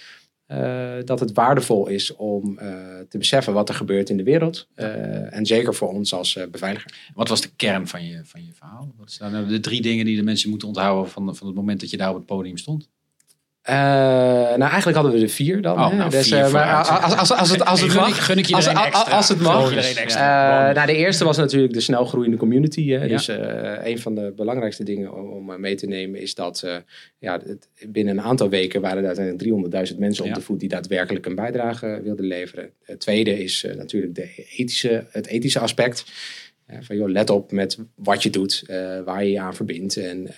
dat 1.05 1.19
het 1.19 1.33
waardevol 1.33 1.87
is 1.87 2.15
om 2.15 2.55
te 3.09 3.17
beseffen 3.17 3.53
wat 3.53 3.69
er 3.69 3.75
gebeurt 3.75 4.09
in 4.09 4.17
de 4.17 4.23
wereld. 4.23 4.67
en 4.75 5.45
zeker 5.45 5.73
voor 5.73 5.89
ons 5.89 6.13
als 6.13 6.39
beveiliger. 6.51 7.11
Wat 7.13 7.27
was 7.27 7.41
de 7.41 7.49
kern 7.55 7.87
van 7.87 8.05
je, 8.05 8.21
van 8.23 8.45
je 8.45 8.53
verhaal? 8.53 8.93
Wat 8.97 9.11
zijn 9.11 9.31
nou 9.31 9.47
de 9.47 9.59
drie 9.59 9.81
dingen 9.81 10.05
die 10.05 10.15
de 10.15 10.23
mensen 10.23 10.49
moeten 10.49 10.67
onthouden 10.67 11.11
van, 11.11 11.35
van 11.35 11.47
het 11.47 11.55
moment 11.55 11.79
dat 11.79 11.89
je 11.89 11.97
daar 11.97 12.09
op 12.09 12.15
het 12.15 12.25
podium 12.25 12.57
stond? 12.57 12.89
Uh, 13.69 13.75
nou, 13.75 14.61
eigenlijk 14.61 14.97
hadden 14.97 15.13
we 15.13 15.21
er 15.21 15.29
vier 15.29 15.61
dan. 15.61 15.73
Oh, 15.73 15.93
nou, 15.93 16.09
dus, 16.09 16.31
uh, 16.31 16.51
maar 16.51 16.73
als, 16.73 17.17
als, 17.17 17.31
als, 17.31 17.49
het, 17.49 17.65
als 17.65 17.81
het 17.81 17.93
mag. 17.93 18.25
Gun 18.25 18.37
ik, 18.37 18.45
je 18.45 18.55
als, 18.55 18.67
extra. 18.67 19.15
als 19.15 19.29
het 19.29 19.41
mag. 19.41 19.71
Uh, 19.71 20.17
nou, 20.73 20.85
de 20.85 20.95
eerste 20.95 21.23
was 21.23 21.37
natuurlijk 21.37 21.73
de 21.73 21.79
snelgroeiende 21.79 22.37
community. 22.37 22.89
Hè. 22.89 23.03
Ja. 23.03 23.07
Dus 23.07 23.27
een 23.83 23.99
van 23.99 24.15
de 24.15 24.33
belangrijkste 24.35 24.83
dingen 24.83 25.13
om, 25.13 25.59
mee 25.59 25.75
te 25.75 25.87
nemen 25.87 26.21
is 26.21 26.35
dat 26.35 26.67
ja, 27.19 27.39
het, 27.45 27.67
binnen 27.87 28.17
een 28.17 28.23
aantal 28.23 28.49
weken 28.49 28.81
waren 28.81 28.97
er 28.97 29.17
uiteindelijk 29.17 29.91
300.000 29.91 29.97
mensen 29.97 30.25
op 30.25 30.33
de 30.33 30.41
voet 30.41 30.59
die 30.59 30.69
daadwerkelijk 30.69 31.25
een 31.25 31.35
bijdrage 31.35 31.99
wilden 32.03 32.25
leveren. 32.25 32.69
Het 32.83 32.99
tweede 32.99 33.43
is 33.43 33.65
natuurlijk 33.77 34.15
de 34.15 34.45
ethische, 34.55 35.05
het 35.09 35.27
ethische 35.27 35.59
aspect. 35.59 36.05
van 36.79 36.95
joh, 36.95 37.09
let 37.09 37.29
op 37.29 37.51
met 37.51 37.77
wat 37.95 38.23
je 38.23 38.29
doet, 38.29 38.63
waar 39.05 39.23
je 39.23 39.31
je 39.31 39.39
aan 39.39 39.55
verbindt 39.55 39.97
en 39.97 40.29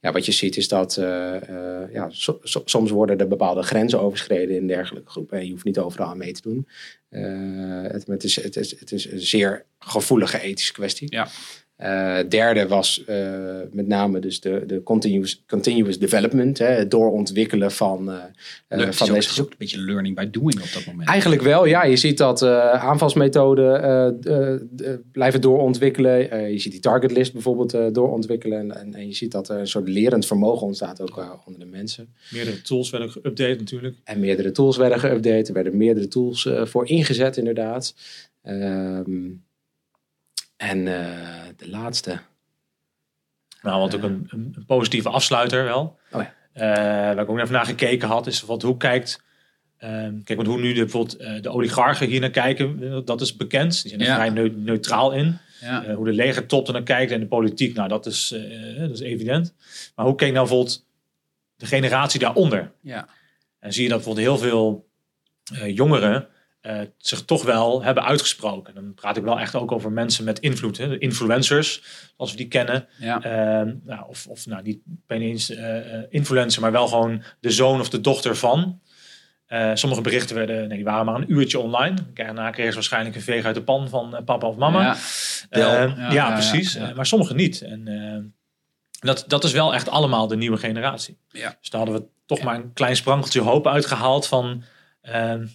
ja, 0.00 0.12
wat 0.12 0.26
je 0.26 0.32
ziet 0.32 0.56
is 0.56 0.68
dat 0.68 0.96
uh, 0.96 1.34
uh, 1.50 1.92
ja, 1.92 2.08
so, 2.10 2.38
so, 2.42 2.62
soms 2.64 2.90
worden 2.90 3.18
er 3.18 3.28
bepaalde 3.28 3.62
grenzen 3.62 4.00
overschreden 4.00 4.56
in 4.56 4.66
dergelijke 4.66 5.10
groepen. 5.10 5.38
En 5.38 5.44
je 5.44 5.50
hoeft 5.50 5.64
niet 5.64 5.78
overal 5.78 6.06
aan 6.06 6.18
mee 6.18 6.32
te 6.32 6.42
doen. 6.42 6.68
Uh, 7.10 7.90
het, 7.90 8.06
het, 8.06 8.24
is, 8.24 8.42
het, 8.42 8.56
is, 8.56 8.80
het 8.80 8.92
is 8.92 9.10
een 9.10 9.20
zeer 9.20 9.64
gevoelige 9.78 10.40
ethische 10.40 10.72
kwestie. 10.72 11.06
Ja. 11.10 11.28
Uh, 11.82 12.18
derde 12.28 12.68
was 12.68 13.02
uh, 13.08 13.60
met 13.72 13.86
name 13.86 14.18
dus 14.18 14.40
de, 14.40 14.62
de 14.66 14.82
continuous, 14.82 15.44
continuous 15.46 15.98
development, 15.98 16.58
hè, 16.58 16.66
het 16.66 16.90
doorontwikkelen 16.90 17.72
van, 17.72 18.10
uh, 18.68 18.90
van 18.90 19.12
deze 19.12 19.28
groep. 19.28 19.50
Een 19.50 19.56
beetje 19.58 19.78
learning 19.78 20.16
by 20.16 20.30
doing 20.30 20.60
op 20.60 20.72
dat 20.74 20.86
moment. 20.86 21.08
Eigenlijk 21.08 21.42
wel, 21.42 21.66
ja. 21.66 21.84
Je 21.84 21.96
ziet 21.96 22.18
dat 22.18 22.42
aanvalsmethoden 22.42 24.18
blijven 25.12 25.40
doorontwikkelen. 25.40 26.50
je 26.52 26.58
ziet 26.58 26.72
die 26.72 26.80
target 26.80 27.12
list 27.12 27.32
bijvoorbeeld 27.32 27.94
doorontwikkelen. 27.94 28.58
En, 28.58 28.76
en, 28.76 28.94
en, 28.94 29.06
je 29.06 29.14
ziet 29.14 29.32
dat 29.32 29.48
er 29.48 29.58
een 29.58 29.66
soort 29.66 29.88
lerend 29.88 30.26
vermogen 30.26 30.66
ontstaat 30.66 31.00
ook 31.00 31.42
onder 31.46 31.60
de 31.60 31.66
mensen. 31.66 32.14
Meerdere 32.30 32.62
tools 32.62 32.90
werden 32.90 33.10
geüpdate 33.10 33.58
natuurlijk. 33.58 33.96
En 34.04 34.20
meerdere 34.20 34.50
tools 34.50 34.76
werden 34.76 34.98
geüpdate. 34.98 35.48
Er 35.48 35.52
werden 35.52 35.76
meerdere 35.76 36.08
tools 36.08 36.48
voor 36.62 36.88
ingezet 36.88 37.36
inderdaad. 37.36 37.94
Ehm 38.42 39.28
en 40.60 40.78
uh, 40.78 40.94
de 41.56 41.68
laatste. 41.68 42.18
Nou, 43.62 43.80
wat 43.80 43.94
ook 43.94 44.02
een, 44.02 44.26
een, 44.30 44.64
positieve 44.66 45.08
afsluiter 45.08 45.64
wel. 45.64 45.98
Oh 46.12 46.22
ja. 46.22 46.34
Uh, 46.54 47.14
waar 47.14 47.18
ik 47.18 47.28
ook 47.28 47.38
even 47.38 47.52
naar 47.52 47.64
gekeken 47.64 48.08
had, 48.08 48.26
is 48.26 48.42
wat, 48.42 48.62
hoe 48.62 48.76
kijkt. 48.76 49.22
Uh, 49.84 49.90
kijk, 50.24 50.34
want 50.34 50.46
hoe 50.46 50.60
nu 50.60 50.72
de, 50.72 50.80
bijvoorbeeld 50.80 51.20
uh, 51.20 51.42
de 51.42 51.48
oligarchen 51.48 52.06
hier 52.06 52.20
naar 52.20 52.30
kijken, 52.30 53.02
dat 53.04 53.20
is 53.20 53.36
bekend. 53.36 53.82
Die 53.82 53.88
zijn 53.90 54.00
er 54.00 54.06
ja. 54.06 54.14
vrij 54.14 54.30
ne 54.30 54.52
neutraal 54.56 55.12
in. 55.12 55.38
Ja. 55.60 55.94
hoe 55.94 56.04
de 56.04 56.12
legertop 56.12 56.66
er 56.66 56.72
naar 56.72 56.82
kijkt 56.82 57.12
en 57.12 57.20
de 57.20 57.26
politiek, 57.26 57.74
nou 57.74 57.88
dat 57.88 58.06
is, 58.06 58.34
dat 58.78 58.90
is 58.90 59.00
evident. 59.00 59.54
Maar 59.94 60.06
hoe 60.06 60.14
keek 60.14 60.32
nou 60.32 60.46
bijvoorbeeld 60.46 60.86
de 61.56 61.66
generatie 61.66 62.20
daaronder? 62.20 62.72
Ja. 62.80 63.08
En 63.58 63.72
zie 63.72 63.82
je 63.82 63.88
dat 63.88 63.98
bijvoorbeeld 63.98 64.26
heel 64.26 64.48
veel 64.48 64.88
jongeren 65.74 66.28
uh, 66.62 66.80
zich 66.96 67.24
toch 67.24 67.42
wel 67.42 67.82
hebben 67.82 68.04
uitgesproken. 68.04 68.74
Dan 68.74 68.94
praat 68.94 69.16
ik 69.16 69.22
wel 69.22 69.38
echt 69.38 69.54
ook 69.54 69.72
over 69.72 69.92
mensen 69.92 70.24
met 70.24 70.38
invloed. 70.38 70.76
Hè? 70.76 70.88
De 70.88 70.98
influencers, 70.98 71.82
als 72.16 72.30
we 72.30 72.36
die 72.36 72.48
kennen. 72.48 72.88
Ja. 72.98 73.16
Uh, 73.16 73.72
nou, 73.84 74.08
of 74.08 74.26
of 74.26 74.46
nou, 74.46 74.62
niet 74.62 74.80
eens 75.08 75.50
uh, 75.50 75.76
influencer, 76.08 76.62
maar 76.62 76.72
wel 76.72 76.88
gewoon 76.88 77.22
de 77.40 77.50
zoon 77.50 77.80
of 77.80 77.88
de 77.88 78.00
dochter 78.00 78.36
van. 78.36 78.80
sommige 79.74 80.02
berichten 80.02 80.36
werden, 80.36 80.68
nee, 80.68 80.76
die 80.76 80.84
waren 80.84 81.04
maar 81.04 81.14
een 81.14 81.32
uurtje 81.32 81.58
online. 81.58 81.96
Daarna 82.14 82.50
kregen 82.50 82.70
ze 82.70 82.78
waarschijnlijk 82.78 83.16
een 83.16 83.22
veeg 83.22 83.44
uit 83.44 83.54
de 83.54 83.62
pan 83.62 83.88
van 83.88 84.22
papa 84.24 84.46
of 84.46 84.56
mama. 84.56 84.96
Ja, 85.50 85.82
ja, 85.82 86.12
ja 86.12 86.32
precies. 86.32 86.78
maar 86.94 87.06
sommige 87.06 87.34
niet. 87.34 87.62
En 87.62 88.34
dat, 89.00 89.24
dat 89.26 89.44
is 89.44 89.52
wel 89.52 89.74
echt 89.74 89.88
allemaal 89.88 90.26
de 90.26 90.36
nieuwe 90.36 90.56
generatie. 90.56 91.18
Ja. 91.28 91.56
Dus 91.60 91.70
daar 91.70 91.80
hadden 91.80 92.00
we 92.00 92.06
toch 92.26 92.42
maar 92.42 92.54
een 92.54 92.72
klein 92.72 92.96
sprankeltje 92.96 93.40
hoop 93.40 93.66
uitgehaald 93.66 94.26
van 94.26 94.64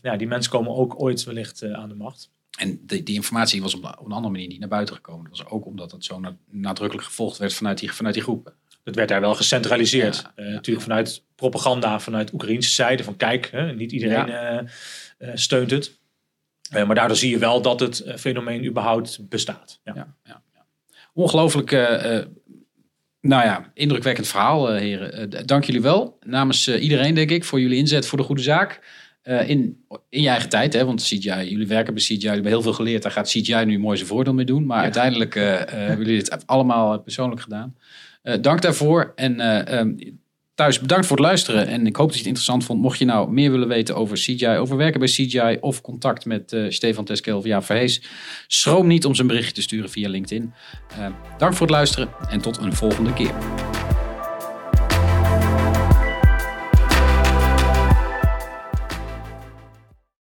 ja, 0.02 0.16
die 0.18 0.28
mensen 0.28 0.52
komen 0.52 0.76
ook 0.76 1.02
ooit 1.02 1.24
wellicht 1.24 1.64
uh, 1.64 1.74
aan 1.74 1.90
de 1.90 1.96
macht. 1.96 2.32
En 2.58 2.80
die, 2.86 3.04
die 3.04 3.16
informatie 3.16 3.62
was 3.62 3.76
op, 3.76 3.84
op, 3.84 4.06
een 4.06 4.12
andere 4.12 4.34
manier 4.34 4.48
niet 4.48 4.60
naar 4.60 4.70
buiten 4.70 4.96
gekomen. 4.96 5.30
Dat 5.30 5.38
was 5.38 5.48
ook 5.48 5.66
omdat 5.66 5.92
het 5.92 6.06
zo 6.06 6.22
nadrukkelijk 6.50 7.08
gevolgd 7.08 7.38
werd 7.38 7.54
vanuit 7.54 7.80
die, 7.80 7.92
vanuit 7.92 8.14
die 8.14 8.24
groepen. 8.24 8.54
Het 8.84 8.96
werd 8.96 9.10
daar 9.10 9.22
wel 9.22 9.36
gecentraliseerd. 9.36 10.32
Ja, 10.36 10.44
uh, 10.44 10.52
natuurlijk 10.52 10.86
vanuit 10.86 11.24
propaganda, 11.36 12.00
vanuit 12.00 12.34
Oekraïnse 12.34 12.70
zijde. 12.70 13.04
Van 13.04 13.16
kijk, 13.16 13.50
hè, 13.52 13.74
niet 13.74 13.92
iedereen 13.92 14.28
ja. 14.28 14.64
uh, 15.20 15.30
steunt 15.34 15.72
het. 15.72 16.00
maar 16.72 16.96
daardoor 16.96 17.18
zie 17.18 17.30
je 17.30 17.38
wel 17.38 17.62
dat 17.62 17.80
het 17.80 18.04
fenomeen 18.16 18.66
überhaupt 18.66 19.30
bestaat. 19.30 19.80
Ja. 19.84 20.16
Ja, 20.24 20.44
Ongelooflijk 21.14 21.72
nou 23.22 23.44
ja, 23.44 23.72
indrukwekkend 23.74 24.28
verhaal, 24.28 24.74
heren. 24.74 25.30
dank 25.46 25.64
jullie 25.64 25.82
wel. 25.82 26.18
Namens 26.22 26.68
iedereen, 26.68 27.16
denk 27.16 27.30
ik, 27.30 27.44
voor 27.44 27.60
jullie 27.60 27.78
inzet 27.78 28.08
voor 28.08 28.18
de 28.18 28.24
goede 28.24 28.42
zaak. 28.42 28.82
Uh, 29.28 29.50
in, 29.50 29.86
in 30.10 30.22
je 30.22 30.30
eigen 30.30 30.50
tijd, 30.50 30.74
hè, 30.74 30.86
want 30.86 31.02
CGI, 31.02 31.50
jullie 31.50 31.68
werken 31.68 31.94
bij 31.94 32.04
CGI, 32.04 32.14
jullie 32.14 32.30
hebben 32.30 32.52
heel 32.52 32.62
veel 32.62 32.74
geleerd. 32.74 33.04
Daar 33.04 33.12
gaat 33.12 33.28
CGI 33.28 33.66
nu 33.66 33.80
mooi 33.80 33.98
zijn 33.98 34.10
voordeel 34.10 34.34
mee 34.34 34.46
doen. 34.46 34.66
Maar 34.66 34.78
ja. 34.78 34.84
uiteindelijk 34.84 35.36
uh, 35.36 35.44
uh, 35.44 35.60
hebben 35.70 36.06
jullie 36.06 36.24
dit 36.24 36.48
allemaal 36.48 37.00
persoonlijk 37.00 37.42
gedaan. 37.42 37.76
dank 38.42 38.62
daarvoor. 38.62 39.12
En 39.16 39.40
um, 39.78 40.20
thuis 40.56 40.80
bedankt 40.80 41.06
voor 41.06 41.18
het 41.18 41.26
luisteren. 41.26 41.68
En 41.68 41.88
ik 41.88 41.96
hoop 41.96 42.06
dat 42.06 42.14
je 42.14 42.20
het 42.20 42.28
interessant 42.28 42.64
vond. 42.64 42.82
Mocht 42.82 43.00
je 43.00 43.06
nou 43.06 43.32
meer 43.32 43.52
willen 43.52 43.68
weten 43.68 43.96
over 43.96 44.18
CGI, 44.18 44.48
over 44.48 44.78
werken 44.78 45.00
bij 45.00 45.10
CGI 45.10 45.58
of 45.60 45.82
contact 45.82 46.26
met 46.26 46.56
Stefan 46.70 47.06
Teskel 47.06 47.38
of 47.38 47.46
Jaap 47.46 47.64
Verhees, 47.64 48.04
schroom 48.48 48.88
niet 48.88 49.06
om 49.06 49.16
zijn 49.16 49.28
berichtje 49.28 49.54
te 49.54 49.62
sturen 49.62 49.90
via 49.90 50.10
LinkedIn. 50.10 50.54
dank 51.38 51.54
voor 51.54 51.68
het 51.68 51.76
luisteren 51.76 52.10
en 52.30 52.42
tot 52.42 52.58
een 52.58 52.74
volgende 52.74 53.14
keer. 53.14 53.34